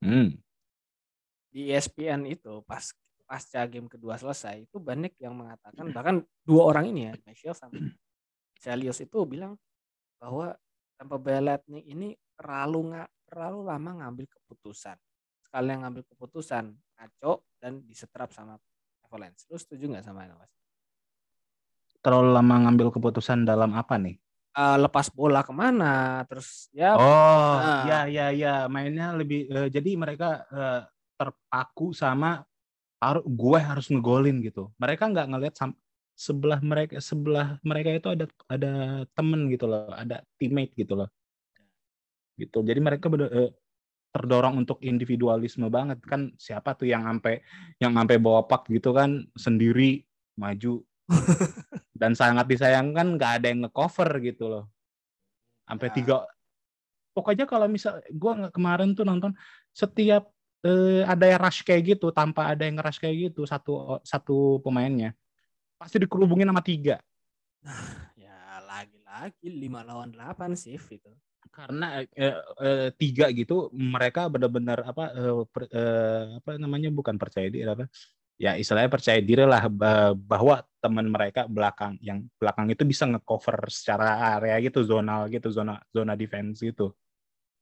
hmm. 0.00 0.30
di 1.50 1.60
ESPN 1.74 2.24
itu 2.30 2.62
pas 2.64 2.94
pasca 3.26 3.66
game 3.66 3.90
kedua 3.90 4.14
selesai 4.16 4.64
itu 4.64 4.78
banyak 4.78 5.12
yang 5.18 5.34
mengatakan 5.34 5.90
bahkan 5.90 6.16
dua 6.46 6.62
orang 6.70 6.90
ini 6.90 7.10
ya 7.10 7.12
Michelle 7.26 7.58
sama 7.58 7.74
Celios 8.58 8.98
itu 9.02 9.18
bilang 9.26 9.58
bahwa 10.18 10.54
Tampa 10.94 11.16
Bay 11.18 11.42
Lightning 11.42 11.84
ini 11.84 12.08
terlalu 12.38 12.94
nggak 12.94 13.08
terlalu 13.28 13.60
lama 13.66 13.90
ngambil 14.02 14.26
keputusan 14.30 14.96
sekali 15.40 15.74
yang 15.74 15.82
ngambil 15.82 16.04
keputusan 16.06 16.64
ngaco 16.70 17.42
dan 17.58 17.82
disetrap 17.82 18.30
sama 18.30 18.54
Avalanche. 19.02 19.48
Lu 19.50 19.58
setuju 19.58 19.90
nggak 19.90 20.06
sama 20.06 20.30
itu 20.30 20.36
mas? 20.38 20.52
Terlalu 22.00 22.30
lama 22.32 22.54
ngambil 22.68 22.88
keputusan 22.96 23.44
dalam 23.44 23.76
apa 23.76 24.00
nih? 24.00 24.16
Uh, 24.50 24.76
lepas 24.82 25.06
bola 25.12 25.46
ke 25.46 25.52
mana? 25.54 26.24
Terus 26.26 26.66
ya 26.74 26.98
oh 26.98 27.54
uh, 27.60 27.86
ya 27.86 28.10
ya 28.10 28.26
ya 28.34 28.54
mainnya 28.66 29.14
lebih 29.14 29.46
uh, 29.46 29.68
jadi 29.70 29.94
mereka 29.94 30.42
uh, 30.50 30.82
terpaku 31.14 31.94
sama 31.94 32.42
harus 32.98 33.24
gue 33.24 33.58
harus 33.60 33.86
ngegolin 33.92 34.42
gitu. 34.42 34.72
Mereka 34.80 35.12
nggak 35.12 35.28
ngelihat 35.30 35.54
sebelah 36.18 36.60
mereka 36.60 36.98
sebelah 36.98 37.56
mereka 37.62 37.94
itu 37.94 38.08
ada 38.12 38.26
ada 38.50 38.72
temen 39.16 39.48
gitu 39.48 39.70
loh 39.70 39.88
ada 39.94 40.24
teammate 40.40 40.74
gitu 40.74 40.98
loh. 40.98 41.08
Gitu. 42.34 42.58
Jadi 42.64 42.80
mereka 42.80 43.06
bener, 43.06 43.28
uh, 43.30 43.52
terdorong 44.10 44.58
untuk 44.66 44.82
individualisme 44.82 45.70
banget. 45.70 46.02
Kan 46.02 46.34
siapa 46.34 46.74
tuh 46.74 46.90
yang 46.90 47.06
sampai 47.06 47.38
yang 47.78 47.94
sampai 47.94 48.16
bawa 48.18 48.48
pak 48.50 48.66
gitu 48.66 48.90
kan 48.90 49.30
sendiri 49.38 50.02
maju 50.40 50.82
dan 52.00 52.16
sangat 52.16 52.48
disayangkan 52.48 53.20
nggak 53.20 53.32
ada 53.40 53.46
yang 53.52 53.68
ngecover 53.68 54.08
gitu 54.24 54.48
loh. 54.48 54.64
Sampai 55.68 55.92
ya. 55.92 55.94
tiga 56.00 56.16
pokoknya 57.12 57.44
kalau 57.44 57.68
misal 57.68 58.00
gue 58.08 58.32
kemarin 58.56 58.96
tuh 58.96 59.04
nonton 59.04 59.36
setiap 59.76 60.32
eh, 60.64 61.04
ada 61.04 61.28
yang 61.28 61.40
rush 61.44 61.60
kayak 61.60 61.94
gitu 61.94 62.08
tanpa 62.08 62.48
ada 62.48 62.64
yang 62.64 62.80
rush 62.80 62.96
kayak 62.96 63.30
gitu 63.30 63.44
satu 63.44 64.00
satu 64.00 64.58
pemainnya 64.64 65.12
pasti 65.76 66.00
dikerubungin 66.00 66.48
sama 66.48 66.64
tiga. 66.64 66.96
Ya 68.20 68.60
lagi-lagi 68.64 69.48
lima 69.48 69.80
lawan 69.80 70.12
delapan 70.12 70.52
sih 70.52 70.76
itu. 70.76 71.12
Karena 71.48 72.04
eh, 72.04 72.36
eh, 72.60 72.88
tiga 72.94 73.32
gitu 73.32 73.72
mereka 73.72 74.28
benar-benar 74.28 74.84
apa 74.84 75.04
eh, 75.16 75.42
per, 75.48 75.62
eh, 75.72 76.24
apa 76.36 76.50
namanya 76.60 76.92
bukan 76.92 77.16
percaya 77.16 77.48
diri 77.48 77.64
apa 77.64 77.88
ya 78.40 78.56
istilahnya 78.56 78.88
percaya 78.88 79.20
diri 79.20 79.44
lah 79.44 79.68
bahwa 80.16 80.64
teman 80.80 81.12
mereka 81.12 81.44
belakang 81.44 82.00
yang 82.00 82.24
belakang 82.40 82.72
itu 82.72 82.88
bisa 82.88 83.04
ngecover 83.04 83.68
secara 83.68 84.40
area 84.40 84.56
gitu 84.64 84.80
zonal 84.80 85.28
gitu 85.28 85.52
zona 85.52 85.76
zona 85.92 86.16
defense 86.16 86.64
gitu 86.64 86.96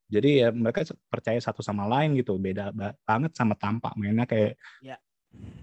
jadi 0.07 0.47
ya 0.47 0.49
mereka 0.55 0.87
percaya 1.11 1.35
satu 1.43 1.67
sama 1.67 1.83
lain 1.91 2.15
gitu 2.15 2.39
beda 2.39 2.71
banget 3.03 3.35
sama 3.35 3.59
tampak 3.59 3.91
mainnya 3.99 4.23
kayak 4.23 4.55
ya. 4.79 4.95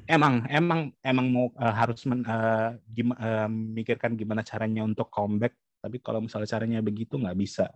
emang 0.03 0.43
emang 0.51 0.91
emang 0.99 1.27
mau 1.31 1.47
uh, 1.55 1.73
harus 1.73 2.03
men, 2.03 2.19
uh, 2.27 2.75
gim, 2.91 3.15
uh, 3.15 3.47
mikirkan 3.47 4.19
gimana 4.19 4.43
caranya 4.43 4.83
untuk 4.83 5.07
comeback 5.07 5.55
tapi 5.79 6.03
kalau 6.03 6.27
misalnya 6.27 6.51
caranya 6.51 6.83
begitu 6.83 7.15
nggak 7.15 7.39
bisa 7.39 7.71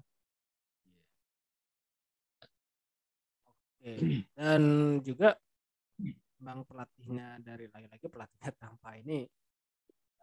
Oke. 3.79 4.27
Dan 4.35 4.99
juga 5.07 5.39
bang 6.39 6.63
pelatihnya 6.63 7.27
dari 7.43 7.67
lagi-lagi 7.67 8.07
pelatihnya 8.07 8.51
tanpa 8.55 8.95
ini 8.95 9.27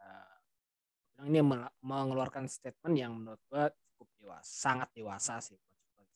uh, 0.01 1.25
ini 1.29 1.41
mengeluarkan 1.81 2.49
statement 2.49 2.95
yang 2.97 3.13
menurut 3.13 3.41
gua 3.49 3.69
cukup 3.73 4.09
dewasa, 4.21 4.45
sangat 4.45 4.89
dewasa 4.93 5.41
sih, 5.41 5.57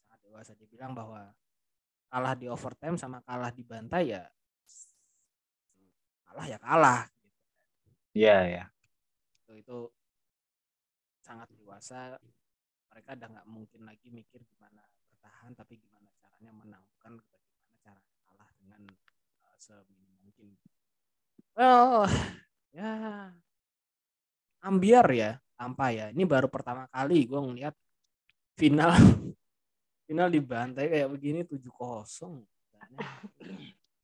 sangat 0.06 0.20
dewasa. 0.22 0.54
Dia 0.54 0.70
bilang 0.70 0.94
bahwa 0.94 1.34
kalah 2.12 2.34
di 2.38 2.46
overtime 2.46 2.98
sama 3.02 3.24
kalah 3.26 3.50
di 3.50 3.64
bantai 3.66 4.14
ya 4.14 4.26
kalah 6.32 6.46
ya 6.48 6.58
kalah. 6.62 7.02
Gitu. 7.12 7.28
Iya 8.16 8.30
yeah, 8.30 8.42
ya. 8.42 8.56
Yeah. 8.56 8.68
Itu 9.42 9.52
itu 9.58 9.78
sangat 11.20 11.50
dewasa. 11.56 12.16
Mereka 12.92 13.16
udah 13.16 13.28
nggak 13.40 13.48
mungkin 13.48 13.82
lagi 13.88 14.08
mikir 14.12 14.44
gimana 14.48 14.84
bertahan, 15.08 15.56
tapi 15.56 15.80
gimana 15.80 16.12
caranya 16.20 16.52
menang, 16.52 16.84
bukan 17.00 17.20
bagaimana 17.24 17.72
cara 17.80 18.02
kalah 18.28 18.50
dengan 18.60 18.84
seminim 19.62 20.17
mungkin. 20.26 20.58
Well, 21.54 22.10
ya 22.74 23.30
ambiar 24.65 25.08
ya, 25.13 25.32
tanpa 25.54 25.93
ya. 25.93 26.10
Ini 26.10 26.26
baru 26.26 26.50
pertama 26.50 26.89
kali 26.89 27.30
gue 27.30 27.38
ngeliat 27.38 27.76
final 28.58 28.93
final 30.10 30.28
dibantai 30.34 30.89
kayak 30.89 31.10
begini 31.13 31.45
tujuh 31.45 31.69
kosong. 31.69 32.41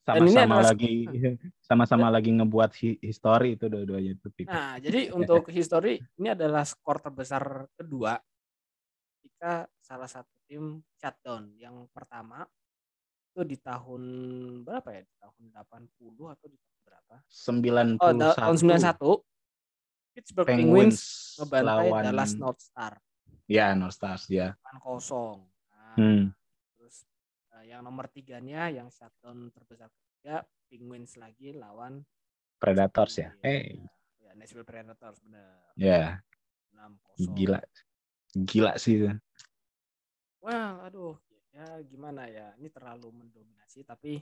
Sama-sama 0.07 0.63
lagi 0.63 1.03
sama-sama 1.67 2.07
lagi 2.07 2.31
ngebuat 2.31 2.71
histori 3.03 3.59
itu 3.59 3.67
dua-duanya 3.67 4.15
itu. 4.15 4.27
Nah, 4.47 4.79
jadi 4.79 5.11
untuk 5.11 5.51
histori 5.51 5.99
ini 6.21 6.31
adalah 6.31 6.63
skor 6.63 7.03
terbesar 7.03 7.67
kedua 7.75 8.15
ketika 9.19 9.67
salah 9.83 10.07
satu 10.07 10.31
tim 10.47 10.79
shutdown. 10.95 11.51
Yang 11.59 11.91
pertama 11.91 12.47
itu 13.37 13.53
di 13.53 13.57
tahun 13.61 14.03
berapa 14.65 14.89
ya? 14.97 15.01
Di 15.05 15.15
tahun 15.21 15.41
80 15.53 16.33
atau 16.33 16.47
di 16.49 16.57
tahun 16.57 16.79
berapa? 16.81 17.15
91. 17.29 18.01
Oh, 18.01 18.13
tahun 18.33 18.55
91. 18.57 20.17
Pittsburgh 20.17 20.49
Penguins, 20.49 20.65
Penguins 20.65 20.99
ngebantai 21.37 21.69
lawan... 21.69 22.01
Dallas 22.09 22.33
North 22.33 22.61
Star. 22.65 22.93
Ya, 23.45 23.77
North 23.77 23.93
Stars 23.93 24.25
ya. 24.25 24.57
kosong. 24.81 25.45
Nah, 25.69 25.93
hmm. 26.01 26.23
Terus 26.81 27.05
uh, 27.53 27.61
yang 27.61 27.85
nomor 27.85 28.09
tiganya 28.09 28.73
yang 28.73 28.89
shutdown 28.89 29.53
terbesar 29.53 29.93
ketiga 29.93 30.41
Penguins 30.65 31.13
lagi 31.21 31.53
lawan 31.53 32.01
Predators 32.57 33.21
ya. 33.21 33.29
Eh. 33.45 33.45
Hey. 33.45 33.65
Ya, 34.17 34.33
Nashville 34.33 34.65
Predators 34.65 35.21
benar. 35.21 35.61
Ya. 35.77 36.25
Yeah. 36.73 37.29
Gila. 37.37 37.61
Gila 38.33 38.73
sih 38.81 38.97
itu. 38.97 39.13
Wah, 40.41 40.49
well, 40.49 40.75
aduh 40.89 41.13
ya 41.57 41.81
gimana 41.89 42.29
ya 42.29 42.53
ini 42.61 42.69
terlalu 42.69 43.09
mendominasi 43.09 43.81
tapi 43.81 44.21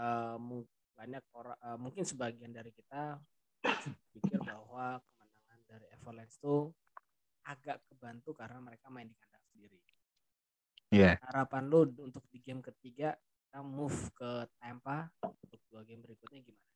uh, 0.00 0.40
banyak 0.96 1.24
orang 1.36 1.58
uh, 1.60 1.76
mungkin 1.76 2.08
sebagian 2.08 2.48
dari 2.48 2.72
kita 2.72 3.20
pikir 4.16 4.40
bahwa 4.40 4.96
kemenangan 5.04 5.60
dari 5.68 5.86
Avalanche 5.92 6.40
itu 6.40 6.72
agak 7.44 7.84
kebantu 7.92 8.32
karena 8.32 8.58
mereka 8.64 8.88
main 8.88 9.04
di 9.04 9.16
kandang 9.20 9.44
sendiri. 9.52 9.78
Yeah. 10.88 11.20
Harapan 11.28 11.68
lu 11.68 11.84
untuk 12.00 12.24
di 12.32 12.40
game 12.40 12.64
ketiga 12.64 13.20
kita 13.20 13.60
move 13.60 13.98
ke 14.16 14.48
Tampa 14.56 15.12
untuk 15.20 15.60
dua 15.68 15.84
game 15.84 16.00
berikutnya 16.00 16.40
gimana? 16.40 16.72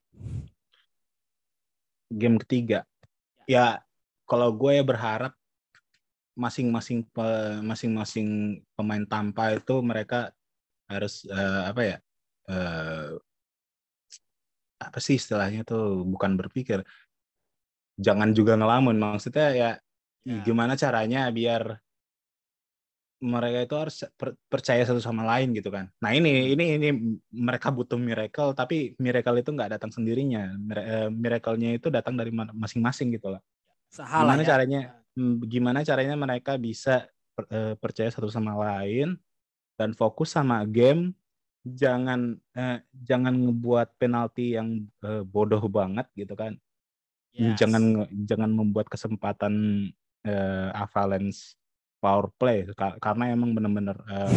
Game 2.11 2.37
ketiga, 2.43 2.83
ya, 3.47 3.47
ya 3.47 3.65
kalau 4.27 4.51
gue 4.51 4.77
ya 4.77 4.83
berharap 4.83 5.31
masing-masing 6.41 7.05
masing-masing 7.61 8.27
pemain 8.73 9.05
Tampa 9.05 9.53
itu 9.53 9.77
mereka 9.85 10.33
harus 10.89 11.23
uh, 11.29 11.69
apa 11.69 11.81
ya 11.85 11.97
uh, 12.49 13.13
apa 14.81 14.97
sih 14.97 15.21
istilahnya 15.21 15.61
tuh 15.61 16.01
bukan 16.09 16.33
berpikir 16.33 16.81
jangan 18.01 18.33
juga 18.33 18.57
ngelamun 18.57 18.97
maksudnya 18.97 19.47
ya, 19.53 19.71
ya. 20.25 20.41
gimana 20.41 20.73
caranya 20.73 21.29
biar 21.29 21.77
mereka 23.21 23.59
itu 23.61 23.75
harus 23.77 23.95
percaya 24.49 24.81
satu 24.81 24.97
sama 24.97 25.21
lain 25.21 25.53
gitu 25.53 25.69
kan. 25.69 25.85
Nah 26.01 26.09
ini 26.09 26.49
hmm. 26.49 26.53
ini 26.57 26.65
ini 26.81 26.89
mereka 27.29 27.69
butuh 27.69 27.95
miracle 28.01 28.57
tapi 28.57 28.97
miracle 28.97 29.37
itu 29.37 29.53
nggak 29.53 29.77
datang 29.77 29.93
sendirinya. 29.93 30.49
Eh, 30.73 31.07
miracle-nya 31.13 31.77
itu 31.77 31.93
datang 31.93 32.17
dari 32.17 32.33
masing-masing 32.33 33.13
gitu 33.13 33.37
lah. 33.37 33.41
Salah 33.93 34.25
gimana 34.25 34.41
ya. 34.41 34.47
caranya? 34.49 34.81
Hmm, 35.11 35.43
gimana 35.43 35.83
caranya 35.83 36.15
mereka 36.15 36.55
bisa 36.55 37.07
uh, 37.51 37.75
percaya 37.75 38.07
satu 38.07 38.31
sama 38.31 38.55
lain 38.55 39.19
dan 39.75 39.91
fokus 39.91 40.31
sama 40.31 40.63
game? 40.63 41.11
Jangan 41.61 42.39
uh, 42.55 42.79
jangan 42.95 43.33
ngebuat 43.35 43.99
penalti 43.99 44.55
yang 44.55 44.87
uh, 45.03 45.21
bodoh 45.27 45.61
banget 45.67 46.07
gitu 46.15 46.33
kan. 46.33 46.55
Yes. 47.31 47.63
jangan 47.63 48.11
jangan 48.27 48.51
membuat 48.51 48.91
kesempatan 48.91 49.87
uh, 50.27 50.69
Avalanche 50.75 51.55
power 52.03 52.27
play 52.35 52.67
karena 52.75 53.31
emang 53.31 53.55
benar-benar 53.55 54.03
uh, 54.03 54.35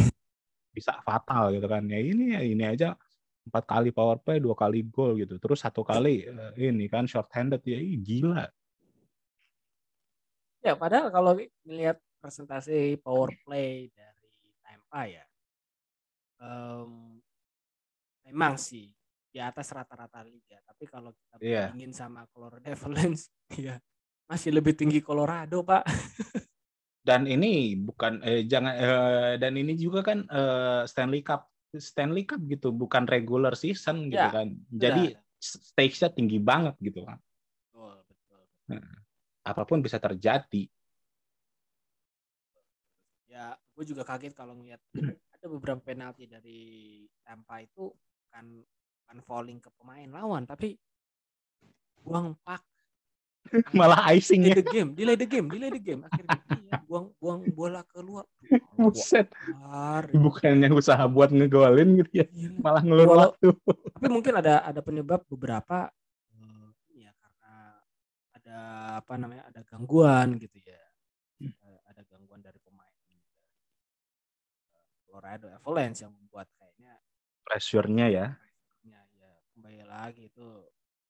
bisa 0.71 0.95
fatal 1.03 1.51
gitu 1.55 1.67
kan. 1.67 1.87
Ya 1.91 1.99
ini 1.99 2.35
ini 2.39 2.63
aja 2.67 2.95
empat 3.47 3.67
kali 3.67 3.91
power 3.91 4.23
play 4.23 4.39
dua 4.39 4.55
kali 4.55 4.87
gol 4.87 5.19
gitu. 5.19 5.39
Terus 5.43 5.63
satu 5.63 5.83
kali 5.83 6.27
uh, 6.31 6.55
ini 6.55 6.87
kan 6.87 7.07
short 7.07 7.31
handed 7.35 7.63
ya 7.67 7.79
gila 7.79 8.47
Ya, 10.65 10.73
padahal 10.73 11.13
kalau 11.13 11.37
melihat 11.69 12.01
presentasi 12.25 12.97
power 13.05 13.37
play 13.45 13.93
dari 13.93 14.33
Tampa 14.65 15.05
ya, 15.05 15.25
um, 16.41 17.21
memang 18.25 18.57
sih 18.57 18.89
di 19.29 19.45
atas 19.45 19.69
rata-rata 19.77 20.25
liga. 20.25 20.57
Tapi 20.65 20.89
kalau 20.89 21.13
kita 21.13 21.37
yeah. 21.45 21.69
bandingin 21.69 21.93
sama 21.93 22.25
Colorado 22.33 22.65
Avalanche, 22.73 23.29
ya 23.61 23.77
masih 24.25 24.57
lebih 24.57 24.73
tinggi 24.73 25.05
Colorado, 25.05 25.61
Pak. 25.61 25.85
dan 27.05 27.29
ini 27.29 27.77
bukan 27.77 28.25
eh, 28.25 28.49
jangan 28.49 28.73
eh, 28.73 29.33
dan 29.37 29.53
ini 29.61 29.77
juga 29.77 30.01
kan 30.01 30.25
eh, 30.25 30.89
Stanley 30.89 31.21
Cup 31.21 31.45
Stanley 31.77 32.25
Cup 32.25 32.41
gitu, 32.49 32.73
bukan 32.73 33.05
regular 33.05 33.53
season 33.53 34.09
gitu 34.09 34.17
Ya, 34.17 34.33
kan. 34.33 34.57
Jadi 34.73 35.13
stakes-nya 35.45 36.09
tinggi 36.09 36.41
banget 36.41 36.73
gitu 36.81 37.05
kan. 37.05 37.21
Betul, 37.69 38.01
betul. 38.09 38.45
Apa 39.45 39.63
pun 39.69 39.85
bisa 39.85 40.01
terjadi. 40.01 40.65
Ya, 43.29 43.53
gue 43.77 43.85
juga 43.85 44.07
kaget 44.07 44.33
kalau 44.33 44.57
ngeliat 44.57 44.81
ada 45.35 45.47
beberapa 45.53 45.81
penalti 45.83 46.25
dari 46.25 47.03
Tampa 47.21 47.61
itu 47.61 47.93
kan 48.33 48.47
kan 49.05 49.19
falling 49.21 49.61
ke 49.61 49.69
pemain 49.77 50.09
lawan, 50.09 50.49
tapi 50.49 50.81
buang 52.01 52.33
pak 52.41 52.65
Malah 53.77 54.09
icing 54.17 54.41
delay 54.41 54.57
the 54.57 54.65
game, 54.65 54.91
delay 54.97 55.17
the 55.21 55.29
game, 55.29 55.47
delay 55.53 55.69
the 55.69 55.83
game. 55.83 56.01
Akhirnya 56.09 56.41
iya, 56.65 56.81
buang 56.89 57.13
buang 57.21 57.45
bola 57.53 57.85
keluar. 57.93 58.25
Buset. 58.81 59.29
Bukannya 60.17 60.73
usaha 60.73 61.05
buat 61.05 61.29
ngegolin 61.29 62.01
gitu 62.01 62.25
ya. 62.25 62.27
Gila. 62.33 62.59
Malah 62.65 62.83
ngelur 62.83 63.07
Walau- 63.13 63.21
waktu. 63.37 63.49
Tapi 64.01 64.09
mungkin 64.09 64.33
ada 64.41 64.65
ada 64.65 64.81
penyebab 64.81 65.29
beberapa 65.29 65.93
ada 68.55 69.03
apa 69.03 69.19
namanya 69.19 69.51
ada 69.51 69.67
gangguan 69.67 70.39
gitu 70.39 70.63
ya. 70.63 70.79
Eh, 71.43 71.79
Ada 71.91 72.07
gangguan 72.07 72.39
dari 72.39 72.63
pemain 72.63 72.87
eh, 72.87 73.27
Colorado 75.03 75.51
Avalanche 75.51 76.07
yang 76.07 76.15
membuat 76.15 76.47
kayaknya 76.55 76.95
Pressure-nya 77.43 78.07
ya. 78.09 78.27
ya, 78.87 79.01
ya 79.19 79.33
kembali 79.53 79.83
lagi 79.85 80.31
itu 80.31 80.47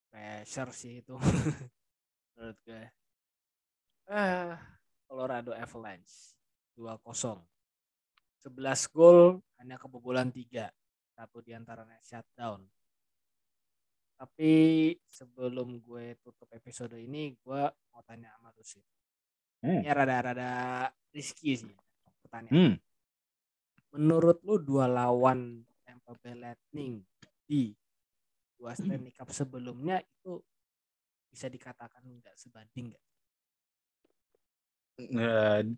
pressure 0.09 0.73
sih 0.73 1.05
itu. 1.05 1.15
Menurut 2.35 2.59
gue. 2.65 2.85
Eh 4.09 4.53
Colorado 5.05 5.53
Avalanche 5.53 6.33
2-0 6.81 7.45
11 8.41 8.89
gol 8.97 9.39
hanya 9.61 9.77
kebobolan 9.77 10.33
3 10.33 10.73
satu 11.15 11.39
di 11.45 11.53
antaranya 11.53 12.01
shutdown 12.01 12.65
tapi 14.25 14.53
sebelum 15.05 15.85
gue 15.85 16.17
tutup 16.25 16.49
episode 16.57 16.97
ini 16.97 17.37
gue 17.37 17.63
mau 17.93 18.01
tanya 18.09 18.33
sama 18.41 18.49
lu 18.57 18.65
sih 18.65 18.81
Hmm. 19.65 19.81
ini 19.81 19.89
rada-rada 19.89 20.89
risky 21.13 21.57
sih 21.57 21.73
pertanyaan 22.25 22.53
Hmm. 22.53 22.75
menurut 23.97 24.41
lu 24.45 24.61
dua 24.61 24.85
lawan 24.89 25.65
Tampa 25.85 26.13
Bay 26.21 26.37
Lightning 26.37 27.01
di 27.45 27.73
dua 28.57 28.73
Stanley 28.77 29.13
Cup 29.13 29.29
sebelumnya 29.33 30.01
itu 30.01 30.41
bisa 31.29 31.49
dikatakan 31.49 32.01
nggak 32.05 32.37
sebanding 32.37 32.93
nggak? 32.93 33.03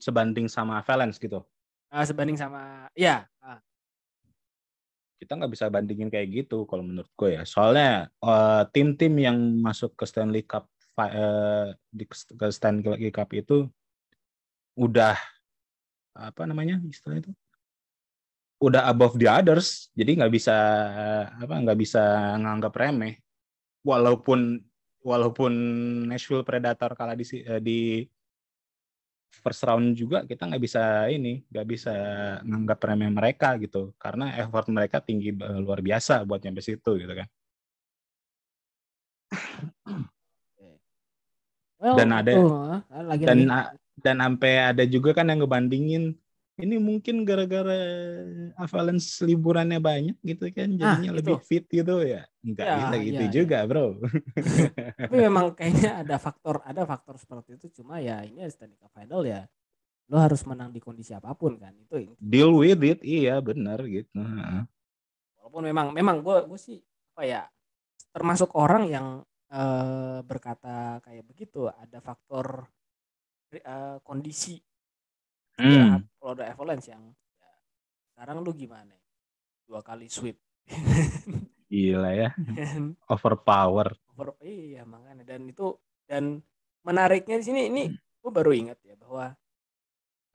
Sebanding 0.03 0.47
sama 0.51 0.83
Valence 0.83 1.17
gitu. 1.17 1.41
Ah, 1.89 2.03
sebanding 2.03 2.35
sama 2.37 2.91
ya 2.93 3.25
ah, 3.41 3.63
kita 5.17 5.33
nggak 5.37 5.53
bisa 5.53 5.67
bandingin 5.73 6.13
kayak 6.13 6.29
gitu 6.45 6.69
kalau 6.69 6.85
menurut 6.85 7.11
gue 7.17 7.41
ya. 7.41 7.43
Soalnya 7.49 8.13
eh, 8.21 8.63
tim-tim 8.73 9.13
yang 9.17 9.39
masuk 9.61 9.97
ke 9.97 10.05
Stanley 10.05 10.45
Cup 10.45 10.69
eh, 11.01 11.73
di 11.93 12.05
ke 12.09 12.47
Stanley 12.53 13.13
Cup 13.13 13.33
itu 13.33 13.69
udah 14.77 15.17
apa 16.17 16.43
namanya 16.49 16.81
istilah 16.89 17.21
itu? 17.21 17.33
Udah 18.57 18.89
above 18.89 19.21
the 19.21 19.29
others, 19.29 19.93
jadi 19.93 20.17
nggak 20.17 20.33
bisa 20.33 20.57
apa 21.37 21.55
nggak 21.61 21.77
bisa 21.77 22.01
nganggap 22.41 22.73
remeh. 22.73 23.21
Walaupun 23.85 24.65
walaupun 25.05 25.53
Nashville 26.09 26.43
Predator 26.43 26.97
kalah 26.97 27.15
di 27.15 27.25
eh, 27.45 27.61
di 27.61 27.81
first 29.41 29.63
round 29.69 29.93
juga 29.95 30.25
kita 30.25 30.49
nggak 30.49 30.63
bisa 30.63 31.07
ini 31.13 31.45
nggak 31.49 31.67
bisa 31.69 31.95
nganggap 32.43 32.79
remeh 32.83 33.11
mereka 33.13 33.55
gitu. 33.61 33.93
Karena 34.01 34.33
effort 34.41 34.67
mereka 34.73 34.99
tinggi 35.05 35.31
eh, 35.33 35.59
luar 35.61 35.81
biasa 35.85 36.25
buat 36.25 36.41
nyampe 36.43 36.65
situ 36.65 36.97
gitu 36.97 37.13
kan. 37.13 37.29
Well, 41.77 41.97
Dan 42.01 42.09
ada- 42.11 42.35
lagi 43.05 43.25
dan 43.29 43.39
lagi 43.47 43.77
dan 44.01 44.17
sampai 44.21 44.53
ada 44.77 44.85
juga 44.85 45.17
kan 45.17 45.29
yang 45.29 45.45
ngebandingin 45.45 46.13
ini 46.57 46.81
mungkin 46.81 47.21
gara-gara 47.29 47.77
Avalanche 48.57 49.21
liburannya 49.29 49.77
banyak 49.77 50.17
gitu 50.25 50.49
kan 50.57 50.73
jadinya 50.73 51.13
itu. 51.13 51.19
lebih 51.21 51.37
fit 51.45 51.65
gitu 51.69 52.01
ya 52.01 52.25
nggak 52.41 52.65
Ya, 52.65 52.77
bisa 52.81 52.97
gitu 53.05 53.23
ya, 53.23 53.29
ya. 53.29 53.33
juga 53.33 53.59
bro 53.69 53.87
tapi 54.97 55.17
memang 55.21 55.53
kayaknya 55.53 56.01
ada 56.01 56.17
faktor 56.17 56.65
ada 56.65 56.83
faktor 56.89 57.21
seperti 57.21 57.61
itu 57.61 57.83
cuma 57.83 58.01
ya 58.01 58.25
ini 58.25 58.41
Stanley 58.49 58.81
Cup 58.81 58.89
Final 58.97 59.23
ya 59.29 59.45
lo 60.07 60.17
harus 60.23 60.47
menang 60.47 60.71
di 60.73 60.81
kondisi 60.81 61.13
apa 61.13 61.35
pun 61.37 61.59
kan 61.61 61.75
itu 61.77 62.17
deal 62.17 62.55
with 62.57 62.81
it 62.81 63.05
iya 63.05 63.37
benar 63.43 63.85
gitu 63.85 64.17
walaupun 65.37 65.63
memang 65.67 65.87
memang 65.93 66.25
gue 66.25 66.47
gue 66.49 66.59
sih 66.59 66.79
apa 67.13 67.23
ya 67.27 67.43
termasuk 68.17 68.57
orang 68.57 68.89
yang 68.89 69.07
eh, 69.53 70.19
berkata 70.25 71.05
kayak 71.05 71.27
begitu 71.27 71.69
ada 71.69 72.01
faktor 72.01 72.65
eh, 73.53 73.99
kondisi 74.01 74.57
Hmm. 75.57 76.05
kalau 76.21 76.37
ada 76.37 76.53
Avalanche 76.53 76.93
yang 76.93 77.01
ya, 77.41 77.53
sekarang 78.13 78.45
lu 78.45 78.53
gimana? 78.53 78.93
Dua 79.65 79.81
kali 79.81 80.07
sweep. 80.13 80.37
Gila 81.73 82.13
ya. 82.13 82.31
Overpower. 83.13 83.97
Over- 84.13 84.39
iya 84.45 84.85
makanya. 84.85 85.25
Dan 85.25 85.49
itu 85.49 85.75
dan 86.07 86.45
menariknya 86.87 87.43
di 87.43 87.45
sini 87.45 87.67
ini 87.67 87.85
gue 88.23 88.31
baru 88.31 88.55
ingat 88.55 88.79
ya 88.87 88.95
bahwa 88.95 89.35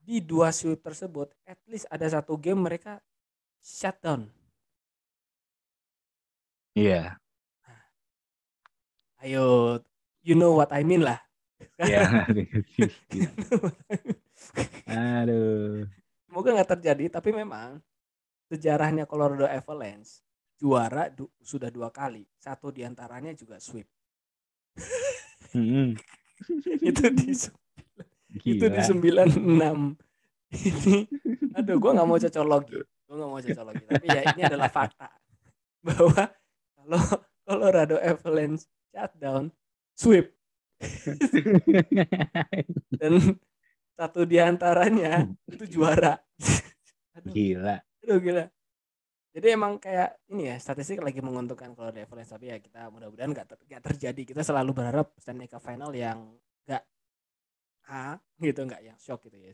di 0.03 0.19
dua 0.19 0.51
sweep 0.51 0.83
tersebut 0.83 1.31
at 1.47 1.59
least 1.67 1.87
ada 1.87 2.03
satu 2.11 2.35
game 2.35 2.59
mereka 2.59 2.99
shutdown 3.63 4.27
iya. 6.75 7.15
Ayo 9.21 9.77
you 10.25 10.33
know 10.33 10.57
what 10.57 10.73
I 10.73 10.81
mean 10.81 11.05
lah 11.05 11.21
Iya. 11.81 12.25
Aduh. 15.21 15.85
semoga 16.27 16.49
nggak 16.55 16.69
terjadi 16.77 17.03
tapi 17.11 17.29
memang 17.31 17.79
sejarahnya 18.47 19.05
Colorado 19.05 19.45
Avalanche 19.45 20.23
juara 20.57 21.09
du- 21.09 21.31
sudah 21.39 21.69
dua 21.69 21.89
kali 21.89 22.25
satu 22.37 22.69
di 22.69 22.85
antaranya 22.85 23.33
juga 23.33 23.57
sweep 23.57 23.87
Mm-mm. 25.51 25.97
itu 26.89 27.05
di 27.11 27.31
itu 28.47 28.65
di 28.65 28.81
Gila. 28.81 29.27
96 29.27 29.37
ini 30.51 30.97
aduh 31.51 31.75
gue 31.79 31.91
nggak 31.91 32.07
mau 32.07 32.19
cocologi 32.19 32.79
gue 32.79 33.15
nggak 33.15 33.31
mau 33.31 33.41
cocologi 33.41 33.83
tapi 33.87 34.05
ya 34.07 34.21
ini 34.31 34.41
adalah 34.47 34.69
fakta 34.71 35.09
bahwa 35.83 36.23
kalau 36.77 37.01
Colorado 37.43 37.97
Avalanche 37.99 38.67
shutdown 38.91 39.51
sweep 39.95 40.31
dan 43.01 43.13
satu 43.95 44.25
di 44.25 44.41
antaranya 44.41 45.29
itu 45.45 45.77
juara. 45.77 46.17
Aduh, 47.21 47.35
Gila. 47.35 47.75
aduh 48.07 48.19
gila. 48.23 48.45
Jadi 49.35 49.47
emang 49.51 49.75
kayak 49.83 50.15
ini 50.31 50.47
ya 50.47 50.55
statistik 50.63 51.03
lagi 51.03 51.19
menguntungkan 51.19 51.75
kalau 51.75 51.91
Avalanche 51.91 52.31
tapi 52.31 52.51
ya 52.51 52.57
kita 52.59 52.87
mudah-mudahan 52.87 53.35
nggak 53.35 53.47
ter- 53.51 53.83
terjadi. 53.91 54.21
Kita 54.23 54.41
selalu 54.47 54.71
berharap 54.71 55.11
Stanley 55.19 55.51
Cup 55.51 55.59
Final 55.59 55.91
yang 55.91 56.31
nggak 56.63 56.83
ah 57.91 58.15
gitu 58.39 58.63
nggak 58.63 58.79
yang 58.79 58.95
shock 58.95 59.27
gitu 59.27 59.35
ya 59.39 59.51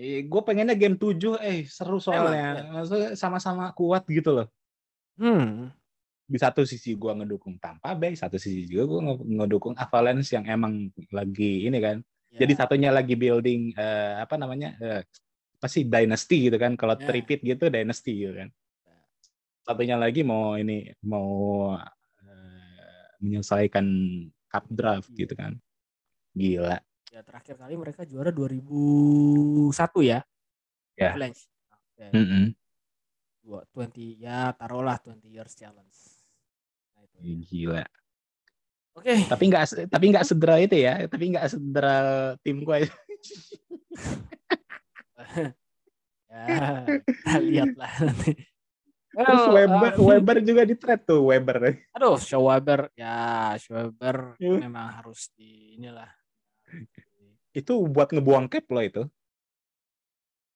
Eh, 0.00 0.24
gue 0.24 0.42
pengennya 0.44 0.76
game 0.76 0.96
7 0.96 1.36
eh 1.40 1.68
seru 1.68 2.00
soalnya. 2.00 2.64
Emang, 2.64 2.84
Maksudnya 2.84 3.08
sama-sama 3.16 3.72
kuat 3.76 4.04
gitu 4.08 4.32
loh. 4.32 4.48
hmm 5.20 5.79
Di 6.30 6.38
satu 6.38 6.62
sisi 6.62 6.94
gue 6.94 7.10
ngedukung 7.10 7.58
Tampa 7.58 7.90
Bay, 7.92 8.14
satu 8.14 8.38
sisi 8.38 8.70
juga 8.70 8.86
gue 8.86 9.00
ngedukung 9.34 9.74
Avalanche 9.74 10.30
yang 10.30 10.46
emang 10.46 10.86
lagi 11.10 11.66
ini 11.66 11.78
kan. 11.82 11.98
ya. 12.30 12.46
Jadi 12.46 12.52
satunya 12.54 12.94
lagi 12.94 13.18
building 13.18 13.74
eh, 13.74 14.14
apa 14.22 14.38
namanya? 14.38 14.78
eh, 14.78 15.02
apa 15.58 15.66
sih 15.66 15.82
dynasty 15.84 16.46
gitu 16.46 16.54
kan. 16.56 16.78
Kalau 16.78 16.94
Ya. 16.94 17.04
tripit 17.04 17.42
gitu 17.42 17.66
dynasty 17.66 18.14
gitu 18.22 18.38
kan. 18.38 18.48
Satunya 19.60 19.98
lagi 19.98 20.22
mau 20.22 20.54
ini 20.54 20.86
mau 21.02 21.74
eh, 22.22 23.10
menyelesaikan 23.18 23.86
cup 24.46 24.64
draft 24.70 25.10
gitu 25.10 25.34
kan. 25.34 25.58
Gila. 26.30 26.78
ya 27.10 27.26
terakhir 27.26 27.58
kali 27.58 27.74
mereka 27.74 28.06
juara 28.06 28.30
2001 28.30 29.74
ya 29.98 30.22
Ya. 30.94 31.10
Avalanche 31.10 31.50
Oke. 31.66 32.06
Mm-mm. 32.14 32.54
Dua- 33.42 33.66
20 33.74 34.14
ya 34.14 34.54
taruhlah 34.54 34.94
20 35.02 35.26
years 35.26 35.58
challenge. 35.58 35.90
Gila. 37.20 37.84
oke 38.96 39.14
Tapi 39.28 39.44
nggak 39.46 39.64
tapi 39.88 40.04
nggak 40.10 40.26
sedera 40.26 40.56
itu 40.58 40.76
ya. 40.76 41.04
Tapi 41.06 41.24
nggak 41.30 41.46
sedera 41.52 41.96
tim 42.40 42.64
gue. 42.64 42.76
ya 46.30 46.46
kita 46.86 47.38
lihat 47.42 47.74
lah 47.76 47.92
nanti 48.06 48.32
Terus 49.10 49.42
Well, 49.50 49.54
Weber, 49.58 49.92
uh, 49.98 50.06
Weber 50.06 50.36
juga 50.38 50.62
di 50.62 50.78
trade 50.78 51.02
tuh 51.02 51.26
Weber. 51.26 51.82
aduh 51.90 52.14
Schwaber 52.16 52.94
ya 52.94 53.52
Schwaber 53.58 54.38
Ya. 54.38 54.54
memang 54.62 54.86
harus 55.02 55.34
di 55.34 55.74
inilah 55.74 56.06
Itu 57.50 57.82
buat 57.90 58.14
ngebuang 58.14 58.46
cap 58.46 58.70
loh 58.70 58.84
itu. 58.86 59.02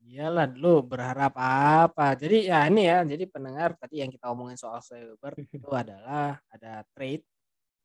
Iyalah 0.04 0.44
dulu 0.52 0.84
berharap 0.84 1.32
apa. 1.40 2.12
Jadi 2.12 2.52
ya 2.52 2.68
ini 2.68 2.84
ya, 2.84 3.00
jadi 3.08 3.24
pendengar 3.24 3.72
tadi 3.80 4.04
yang 4.04 4.12
kita 4.12 4.28
omongin 4.28 4.60
soal 4.60 4.84
Weber 4.84 5.32
itu 5.56 5.70
adalah 5.72 6.36
ada 6.52 6.84
trade 6.92 7.24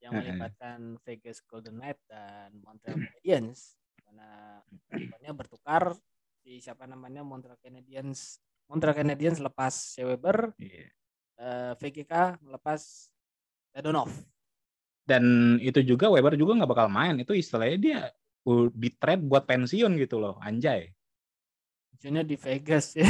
yang 0.04 0.20
melibatkan 0.20 1.00
Vegas 1.08 1.40
Golden 1.48 1.80
Knight 1.80 2.00
dan 2.08 2.60
Montreal 2.60 3.00
Canadiens. 3.00 3.80
Karena 4.04 4.60
pokoknya 4.92 5.32
bertukar 5.32 5.84
di 6.44 6.60
siapa 6.60 6.84
namanya 6.84 7.24
Montreal 7.24 7.60
Canadiens. 7.64 8.44
Montreal 8.68 9.00
Canadiens 9.00 9.40
lepas 9.40 9.74
Weber, 10.04 10.52
yeah. 10.60 10.92
uh, 11.40 11.74
VGK 11.80 12.44
melepas 12.44 13.10
Dadonov. 13.72 14.12
Dan 15.08 15.56
itu 15.64 15.82
juga 15.82 16.12
Weber 16.12 16.36
juga 16.36 16.60
nggak 16.60 16.72
bakal 16.72 16.88
main. 16.92 17.16
Itu 17.18 17.32
istilahnya 17.32 17.80
dia 17.80 18.02
di 18.76 18.90
trade 18.92 19.24
buat 19.24 19.48
pensiun 19.48 19.96
gitu 19.98 20.20
loh, 20.20 20.36
anjay. 20.44 20.92
Pensiunnya 22.00 22.24
di 22.24 22.40
Vegas 22.40 22.96
ya. 22.96 23.04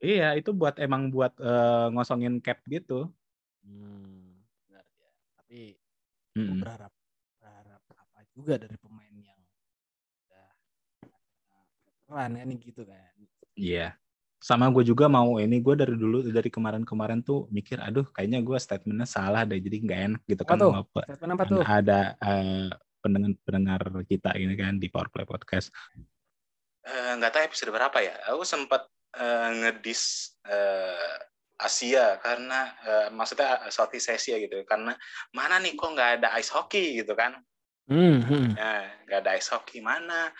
iya, 0.00 0.28
itu 0.40 0.56
buat 0.56 0.80
emang 0.80 1.12
buat 1.12 1.36
uh, 1.36 1.92
ngosongin 1.92 2.40
cap 2.40 2.64
gitu. 2.64 3.12
Hmm, 3.60 4.40
benar 4.64 4.88
ya. 4.88 5.10
Tapi 5.36 5.60
hmm. 6.40 6.64
berharap 6.64 6.92
berharap 7.36 7.82
apa 7.92 8.20
juga 8.32 8.56
dari 8.56 8.76
pemain 8.80 9.12
yang 9.20 9.40
udah 10.24 10.48
keren 12.08 12.32
kan 12.40 12.48
gitu 12.56 12.82
kan. 12.88 13.12
Iya 13.52 14.00
sama 14.46 14.70
gue 14.70 14.86
juga 14.86 15.10
mau 15.10 15.42
ini 15.42 15.58
gue 15.58 15.74
dari 15.74 15.98
dulu 15.98 16.22
dari 16.28 16.46
kemarin-kemarin 16.46 17.24
tuh 17.24 17.50
mikir 17.50 17.82
aduh 17.82 18.06
kayaknya 18.14 18.44
gue 18.46 18.54
statementnya 18.60 19.08
salah 19.08 19.42
deh 19.42 19.58
jadi 19.58 19.76
nggak 19.82 20.00
enak 20.06 20.22
gitu 20.28 20.42
kan 20.46 20.60
apa 20.60 20.86
apa, 20.86 21.00
apa 21.18 21.44
tuh? 21.50 21.62
ada 21.66 22.14
uh, 22.20 22.70
pendengar 23.00 23.34
pendengar 23.42 23.80
kita 24.06 24.38
ini 24.38 24.54
kan 24.54 24.78
di 24.78 24.86
Power 24.86 25.10
Play 25.10 25.26
Podcast 25.26 25.74
eh, 25.98 26.06
nggak 26.86 27.30
uh, 27.30 27.34
tahu 27.34 27.42
episode 27.42 27.74
berapa 27.74 27.98
ya. 27.98 28.14
Aku 28.30 28.46
sempat 28.46 28.86
uh, 29.18 29.50
ngedis 29.50 30.34
uh, 30.46 31.14
Asia 31.56 32.20
karena 32.20 32.70
uh, 32.84 33.08
maksudnya 33.10 33.66
Southeast 33.72 34.12
Asia 34.12 34.38
gitu. 34.38 34.62
Karena 34.68 34.94
mana 35.34 35.58
nih 35.58 35.74
kok 35.74 35.90
nggak 35.90 36.22
ada 36.22 36.28
ice 36.38 36.52
hockey 36.54 37.02
gitu 37.02 37.16
kan? 37.18 37.34
Mm 37.86 38.18
-hmm. 38.22 38.46
ya 38.58 38.74
nggak 39.06 39.18
ada 39.26 39.30
ice 39.34 39.50
hockey 39.50 39.82
mana? 39.82 40.30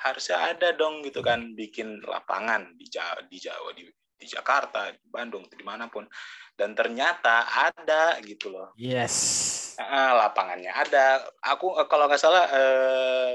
Harusnya 0.00 0.54
ada 0.54 0.72
dong 0.72 1.04
gitu 1.04 1.20
kan 1.20 1.52
bikin 1.52 2.00
lapangan 2.06 2.72
di 2.78 2.88
Jawa 2.88 3.20
di 3.28 3.36
Jawa 3.36 3.68
di, 3.76 3.84
di 4.16 4.26
Jakarta 4.26 4.88
di 4.88 5.06
Bandung 5.10 5.44
di 5.48 5.64
mana 5.64 5.92
pun 5.92 6.08
dan 6.56 6.76
ternyata 6.76 7.48
ada 7.48 8.20
gitu 8.20 8.52
loh. 8.52 8.76
Yes. 8.76 9.16
Uh, 9.80 10.12
lapangannya 10.12 10.72
ada. 10.76 11.24
Aku 11.40 11.72
uh, 11.72 11.88
kalau 11.88 12.04
nggak 12.04 12.20
salah 12.20 12.44
uh, 12.52 13.32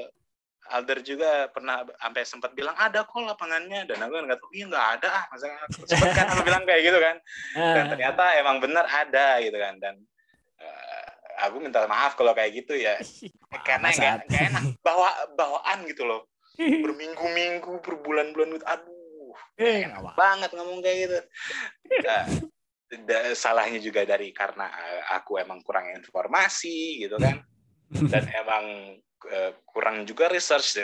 Alder 0.65 0.99
juga 1.05 1.45
pernah 1.53 1.85
sampai 2.01 2.23
sempat 2.25 2.51
bilang 2.57 2.73
ada 2.73 3.05
kok 3.05 3.21
lapangannya. 3.21 3.85
Dan 3.85 4.01
aku 4.01 4.13
nggak 4.25 4.39
tahu 4.41 4.51
iya 4.57 4.65
nggak 4.65 4.87
ada 4.99 5.07
ah 5.13 5.23
masa 5.29 5.45
sempat 5.85 6.09
kan 6.17 6.25
aku 6.33 6.41
bilang 6.41 6.63
kayak 6.65 6.81
gitu 6.89 6.97
kan. 6.97 7.15
Dan 7.53 7.85
ternyata 7.93 8.23
emang 8.41 8.57
benar 8.57 8.85
ada 8.89 9.37
gitu 9.45 9.57
kan. 9.61 9.77
Dan 9.77 9.95
uh, 10.57 11.05
aku 11.45 11.61
minta 11.61 11.85
maaf 11.85 12.17
kalau 12.17 12.33
kayak 12.33 12.65
gitu 12.65 12.73
ya. 12.73 12.97
Karena 13.67 13.93
nggak 13.93 14.25
enak. 14.25 14.63
bawa 14.81 15.13
bawaan 15.37 15.85
gitu 15.85 16.05
loh. 16.07 16.25
Berminggu-minggu 16.83 17.83
berbulan-bulan 17.85 18.49
gitu. 18.57 18.65
Aduh 18.65 18.95
eh, 19.59 19.87
enak 19.87 20.15
banget 20.15 20.49
ngomong 20.55 20.79
kayak 20.79 20.97
gitu. 21.07 21.19
Nah, 22.03 22.23
salahnya 23.35 23.79
juga 23.81 24.07
dari 24.07 24.31
karena 24.31 24.67
eh, 24.69 25.03
aku 25.15 25.39
emang 25.39 25.59
kurang 25.63 25.91
informasi 25.91 27.05
gitu 27.05 27.19
kan. 27.19 27.43
Dan 27.91 28.23
emang 28.41 28.65
uh, 29.29 29.51
kurang 29.65 30.05
juga 30.05 30.29
research 30.29 30.81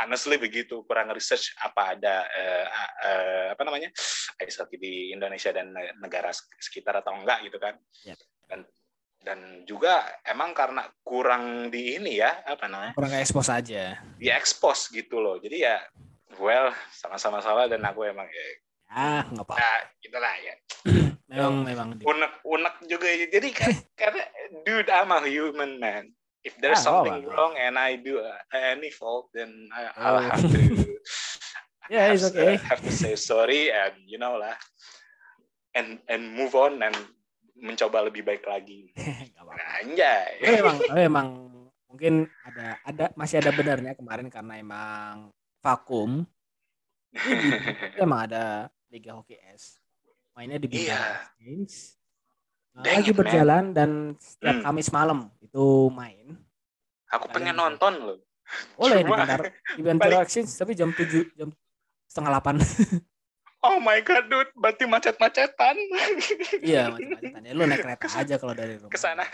honestly 0.00 0.38
begitu 0.38 0.82
kurang 0.86 1.10
research 1.10 1.54
apa 1.60 1.98
ada 1.98 2.16
uh, 2.26 2.66
uh, 3.04 3.46
apa 3.54 3.62
namanya 3.66 3.90
hockey 4.38 4.78
di 4.78 4.94
Indonesia 5.14 5.50
dan 5.50 5.74
negara 5.98 6.30
sekitar 6.34 7.02
atau 7.02 7.14
enggak 7.14 7.46
gitu 7.46 7.58
kan. 7.58 7.74
Yep. 8.06 8.18
dan 8.50 8.60
dan 9.20 9.38
juga 9.68 10.00
emang 10.24 10.56
karena 10.56 10.88
kurang 11.04 11.68
di 11.68 12.00
ini 12.00 12.18
ya 12.18 12.40
apa 12.48 12.66
namanya 12.66 12.96
kurang 12.96 13.14
ekspos 13.14 13.52
aja. 13.52 14.00
di 14.16 14.32
ekspos 14.32 14.88
gitu 14.90 15.20
loh. 15.20 15.36
Jadi 15.36 15.60
ya 15.60 15.76
well 16.40 16.72
sama-sama 16.90 17.44
salah 17.44 17.68
dan 17.68 17.84
aku 17.84 18.08
emang 18.08 18.26
ya 18.26 18.44
ah 18.90 19.22
nggak 19.22 19.46
apa 19.46 19.54
nah, 19.54 19.80
gitulah 20.02 20.34
ya. 20.40 20.54
Memang 21.30 21.62
memang. 21.62 21.88
Unek 22.02 22.42
unek 22.42 22.74
juga 22.90 23.06
ya. 23.06 23.30
jadi 23.30 23.48
kan 23.54 23.70
karena 23.94 24.24
dude 24.66 24.90
I'm 24.90 25.14
a 25.14 25.22
human 25.30 25.78
man 25.78 26.10
if 26.44 26.56
there's 26.58 26.80
ah, 26.84 27.04
something 27.04 27.26
oh, 27.26 27.30
wrong 27.30 27.52
and 27.60 27.76
I 27.76 27.96
do 27.96 28.20
any 28.52 28.90
fault 28.90 29.28
then 29.34 29.68
I, 29.72 29.80
I'll 29.96 30.16
oh. 30.16 30.24
have 30.24 30.40
to 30.40 30.58
yeah 31.92 32.12
it's 32.12 32.24
okay 32.24 32.56
have 32.56 32.80
to 32.80 32.92
say 32.92 33.16
sorry 33.16 33.72
and 33.72 33.94
you 34.06 34.16
know 34.16 34.36
lah 34.40 34.56
and 35.74 35.98
and 36.08 36.34
move 36.34 36.54
on 36.54 36.82
and 36.82 36.96
mencoba 37.60 38.08
lebih 38.08 38.24
baik 38.24 38.44
lagi. 38.48 38.90
nah, 39.36 39.84
anjay. 39.84 40.40
Memang, 40.40 40.76
memang 40.96 41.28
mungkin 41.86 42.14
ada 42.46 42.66
ada 42.86 43.04
masih 43.14 43.44
ada 43.44 43.52
benarnya 43.52 43.92
kemarin 43.94 44.32
karena 44.32 44.54
emang 44.58 45.30
vakum. 45.60 46.24
emang 48.02 48.20
ada 48.30 48.72
Liga 48.88 49.14
Hoki 49.14 49.36
S. 49.52 49.78
Mainnya 50.34 50.62
di 50.62 50.88
iya. 50.88 51.20
Nah, 52.70 52.86
lagi 52.86 53.10
berjalan 53.10 53.64
man. 53.70 53.76
dan 53.76 53.90
setiap 54.22 54.56
hmm. 54.62 54.64
Kamis 54.64 54.88
malam 54.94 55.18
itu 55.42 55.90
main. 55.90 56.38
Aku 57.10 57.26
pengen 57.34 57.58
nonton 57.58 57.92
loh. 57.98 58.18
Boleh 58.78 59.02
Cuma, 59.02 59.02
di 59.02 59.22
Bintaro, 59.22 59.42
di 59.50 59.82
Bintaro 59.82 60.16
Exchange 60.22 60.50
tapi 60.54 60.72
jam 60.74 60.90
7 60.94 61.38
jam 61.38 61.48
setengah 62.10 62.30
8. 62.38 62.58
Oh 63.60 63.76
my 63.76 64.00
god, 64.00 64.24
dude, 64.32 64.48
berarti 64.56 64.88
macet-macetan. 64.88 65.76
iya, 66.64 66.88
macet-macetan. 66.88 67.44
Ya, 67.44 67.52
lu 67.52 67.68
naik 67.68 67.84
kereta 67.84 68.08
aja 68.08 68.40
kalau 68.40 68.56
dari 68.56 68.80
rumah. 68.80 68.88
Ke 68.88 68.96
sana. 68.96 69.28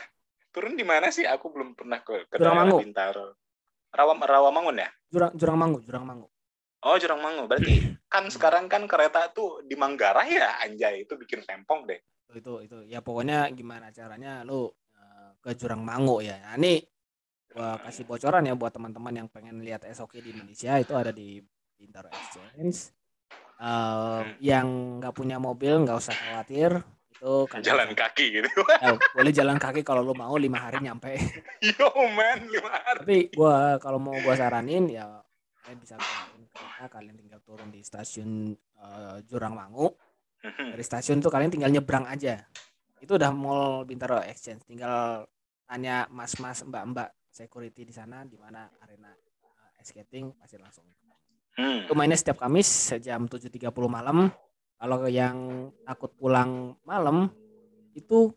Turun 0.50 0.74
di 0.74 0.82
mana 0.82 1.14
sih? 1.14 1.22
Aku 1.22 1.54
belum 1.54 1.78
pernah 1.78 2.02
ke, 2.02 2.26
ke 2.26 2.34
Jurang 2.34 2.58
Mangu. 2.58 2.82
Bintaro. 2.82 3.38
Rawa 3.94 4.18
Rawamangun 4.18 4.82
ya? 4.82 4.90
Jurang 5.14 5.30
Jurang 5.38 5.58
Mangu, 5.62 5.78
Jurang 5.78 6.04
Mangu. 6.10 6.26
Oh, 6.82 6.98
Jurang 6.98 7.22
Mangu. 7.22 7.46
Berarti 7.46 7.86
kan 8.10 8.26
sekarang 8.26 8.66
kan 8.66 8.90
kereta 8.90 9.30
tuh 9.30 9.62
di 9.62 9.78
Manggarai 9.78 10.34
ya, 10.34 10.58
anjay. 10.58 11.06
Itu 11.06 11.14
bikin 11.14 11.46
pempong 11.46 11.86
deh. 11.86 12.02
Itu 12.34 12.64
itu. 12.64 12.82
Ya 12.88 13.04
pokoknya 13.04 13.50
gimana 13.54 13.94
caranya 13.94 14.42
lu 14.42 14.66
uh, 14.66 15.30
ke 15.38 15.54
Jurang 15.54 15.86
Mangu 15.86 16.18
ya. 16.24 16.40
Nah, 16.42 16.58
ini 16.58 16.82
gua 17.52 17.78
kasih 17.80 18.04
bocoran 18.04 18.44
ya 18.44 18.52
buat 18.58 18.74
teman-teman 18.74 19.24
yang 19.24 19.28
pengen 19.30 19.62
lihat 19.62 19.86
SOK 19.86 20.18
di 20.20 20.34
Indonesia. 20.34 20.76
Itu 20.80 20.98
ada 20.98 21.14
di 21.14 21.38
Bintaro 21.76 22.10
Exchange. 22.10 22.96
Uh, 23.56 24.20
yang 24.44 25.00
nggak 25.00 25.16
punya 25.16 25.40
mobil 25.40 25.80
nggak 25.80 25.96
usah 25.96 26.12
khawatir. 26.12 26.76
Itu 27.16 27.48
kan 27.48 27.64
jalan 27.64 27.96
kaki 27.96 28.42
gitu. 28.42 28.50
Ya, 28.84 29.00
boleh 29.16 29.32
jalan 29.32 29.56
kaki 29.56 29.80
kalau 29.80 30.04
lo 30.04 30.12
mau 30.12 30.36
lima 30.36 30.60
hari 30.60 30.84
nyampe. 30.84 31.16
Yo 31.64 31.88
man 32.12 32.44
lima 32.52 32.76
hari. 32.76 33.00
Tapi 33.00 33.18
gua 33.32 33.80
kalau 33.80 33.96
mau 33.96 34.12
gua 34.20 34.36
saranin 34.36 34.92
ya 34.92 35.24
kalian 35.64 35.80
bisa 35.80 35.96
kereta. 35.96 36.92
Kalian 36.92 37.16
tinggal 37.16 37.40
turun 37.40 37.72
di 37.72 37.80
stasiun 37.80 38.52
uh, 38.76 39.16
Jurang 39.24 39.56
Mangu. 39.56 39.88
dari 40.74 40.84
stasiun 40.84 41.18
tuh 41.22 41.32
kalian 41.32 41.50
tinggal 41.50 41.70
nyebrang 41.70 42.06
aja 42.06 42.42
itu 43.02 43.12
udah 43.12 43.30
mall 43.34 43.84
Bintaro 43.84 44.22
Exchange 44.24 44.64
tinggal 44.66 45.26
tanya 45.66 46.06
mas-mas 46.08 46.62
mbak-mbak 46.64 47.10
security 47.28 47.84
di 47.84 47.92
sana 47.92 48.24
di 48.24 48.38
mana 48.38 48.70
arena 48.80 49.12
uh, 49.12 49.82
skating 49.84 50.32
pasti 50.38 50.56
langsung 50.56 50.86
Hmm. 51.56 51.88
Itu 51.88 51.96
mainnya 51.96 52.20
setiap 52.20 52.36
Kamis 52.36 52.92
jam 53.00 53.24
7.30 53.24 53.72
malam. 53.88 54.28
Kalau 54.76 55.08
yang 55.08 55.72
takut 55.88 56.12
pulang 56.20 56.76
malam 56.84 57.32
itu 57.96 58.28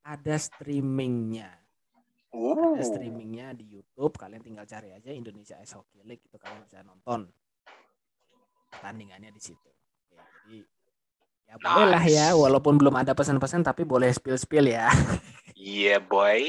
ada 0.00 0.40
streamingnya. 0.40 1.52
Ada 2.32 2.96
streamingnya 2.96 3.52
di 3.52 3.76
YouTube. 3.76 4.16
Kalian 4.16 4.40
tinggal 4.40 4.64
cari 4.64 4.88
aja 4.88 5.12
Indonesia 5.12 5.60
Ice 5.60 5.76
Hockey 5.76 6.00
League 6.08 6.24
itu 6.24 6.36
kalian 6.40 6.64
bisa 6.64 6.80
nonton 6.80 7.28
pertandingannya 8.72 9.28
di 9.36 9.40
situ. 9.40 9.70
Ya, 10.08 10.24
jadi 10.48 10.64
ya 11.46 11.54
nice. 11.56 11.66
boleh 11.72 11.88
lah 11.88 12.04
ya, 12.04 12.26
walaupun 12.34 12.74
belum 12.76 12.94
ada 12.98 13.14
pesan-pesan 13.14 13.62
tapi 13.62 13.86
boleh 13.86 14.10
spill-spill 14.10 14.66
ya. 14.70 14.90
Iya 15.56 15.96
yeah, 15.96 16.00
boy. 16.02 16.42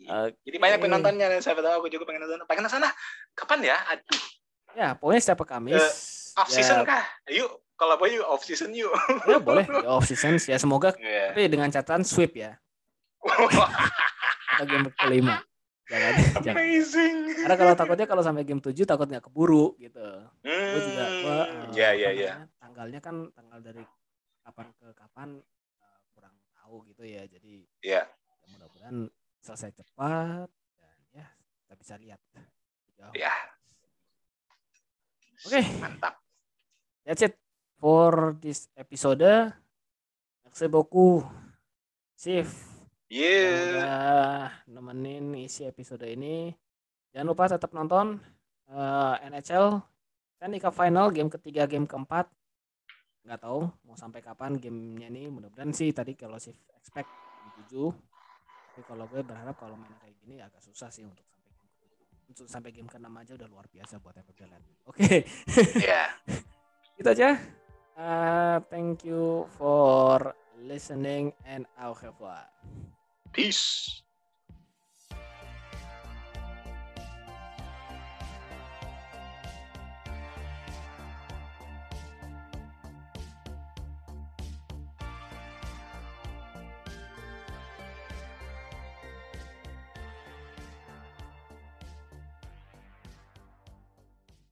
Okay. 0.00 0.36
Jadi 0.50 0.56
banyak 0.58 0.78
penontonnya 0.82 1.30
dan 1.30 1.40
saya 1.40 1.56
tahu 1.56 1.86
aku 1.86 1.88
juga 1.88 2.04
pengen 2.04 2.26
nonton. 2.26 2.42
Pengen 2.44 2.66
sana 2.66 2.90
kapan 3.38 3.72
ya? 3.72 3.78
Aduh 3.88 4.40
Ya, 4.78 4.94
pokoknya 4.94 5.20
setiap 5.22 5.42
Kamis. 5.46 5.78
Uh, 5.78 6.42
off 6.42 6.50
season 6.50 6.82
ya, 6.82 6.86
kah? 6.86 7.02
Yuk, 7.26 7.50
kalau 7.74 7.98
apa 7.98 8.06
yuk 8.06 8.22
off 8.26 8.42
season 8.46 8.70
yuk. 8.70 8.92
Ya 9.26 9.38
boleh, 9.42 9.66
ya, 9.66 9.88
off 9.90 10.06
season 10.06 10.38
ya 10.38 10.58
semoga 10.62 10.94
yeah. 11.02 11.34
tapi 11.34 11.50
dengan 11.50 11.70
catatan 11.70 12.06
sweep 12.06 12.38
ya. 12.38 12.54
Atau 14.56 14.64
game 14.66 14.88
kelima. 14.94 15.42
Jangan, 15.90 16.12
Amazing. 16.54 17.16
Jangan. 17.26 17.42
Karena 17.42 17.56
kalau 17.58 17.74
takutnya 17.74 18.06
kalau 18.06 18.22
sampai 18.22 18.46
game 18.46 18.62
7 18.62 18.86
takut 18.86 19.10
nggak 19.10 19.26
keburu 19.26 19.74
gitu. 19.82 20.06
Hmm, 20.46 20.70
gue 20.70 20.80
juga 20.86 21.04
uh, 21.26 21.46
ya 21.74 21.90
ya 21.98 22.14
ya. 22.14 22.46
Tanggalnya 22.62 23.02
kan 23.02 23.26
tanggal 23.34 23.58
dari 23.58 23.82
kapan 24.50 24.68
ke 24.74 24.86
kapan 24.98 25.28
uh, 25.78 25.98
kurang 26.10 26.34
tahu 26.58 26.82
gitu 26.90 27.06
ya. 27.06 27.22
Jadi 27.30 27.64
yeah. 27.86 28.04
ya 28.44 28.58
mudah-mudahan 28.58 29.06
selesai 29.40 29.70
cepat 29.78 30.50
dan 30.76 30.98
ya 31.14 31.26
kita 31.64 31.74
bisa 31.78 31.94
lihat. 32.02 32.20
Ya. 33.14 33.32
Oke. 35.48 35.56
Okay. 35.56 35.64
Mantap. 35.80 36.20
that's 37.06 37.24
it 37.24 37.34
for 37.80 38.36
this 38.42 38.68
episode. 38.76 39.24
Merci 40.44 40.66
beaucoup. 40.68 41.24
Sif. 42.12 42.52
Yeah. 43.10 43.80
udah 43.80 44.50
nemenin 44.70 45.34
isi 45.40 45.64
episode 45.66 46.04
ini. 46.04 46.52
Jangan 47.10 47.26
lupa 47.26 47.50
tetap 47.50 47.74
nonton 47.74 48.22
eh, 48.70 49.14
NHL 49.26 49.82
Stanley 50.38 50.60
Cup 50.62 50.76
Final 50.76 51.10
game 51.10 51.32
ketiga 51.32 51.66
game 51.66 51.88
keempat. 51.88 52.30
Nggak 53.24 53.40
tahu 53.44 53.60
mau 53.84 53.96
sampai 53.96 54.20
kapan 54.24 54.56
gamenya 54.56 55.08
ini. 55.12 55.28
Mudah-mudahan 55.28 55.72
sih 55.74 55.92
tadi 55.92 56.16
kalau 56.16 56.40
sih 56.40 56.54
expect 56.76 57.08
tujuh. 57.60 57.92
Tapi 58.70 58.82
kalau 58.86 59.04
gue 59.10 59.20
berharap 59.20 59.56
kalau 59.58 59.76
main 59.76 59.92
kayak 60.00 60.16
gini 60.22 60.40
agak 60.40 60.62
susah 60.62 60.88
sih 60.88 61.04
untuk 61.04 61.26
sampai 61.26 61.50
game. 61.52 61.68
Untuk 62.30 62.46
sampai 62.48 62.70
game 62.72 62.88
ke-6 62.88 63.10
aja 63.10 63.32
udah 63.36 63.48
luar 63.50 63.66
biasa 63.68 63.94
buat 64.00 64.14
Land. 64.16 64.64
Oke. 64.88 65.26
Yeah. 65.76 66.08
gitu 66.96 67.08
aja. 67.10 67.36
Uh, 68.00 68.64
thank 68.72 69.04
you 69.04 69.44
for 69.60 70.32
listening 70.56 71.36
and 71.44 71.68
au 71.76 71.92
revoir. 71.92 72.48
Peace. 73.32 74.00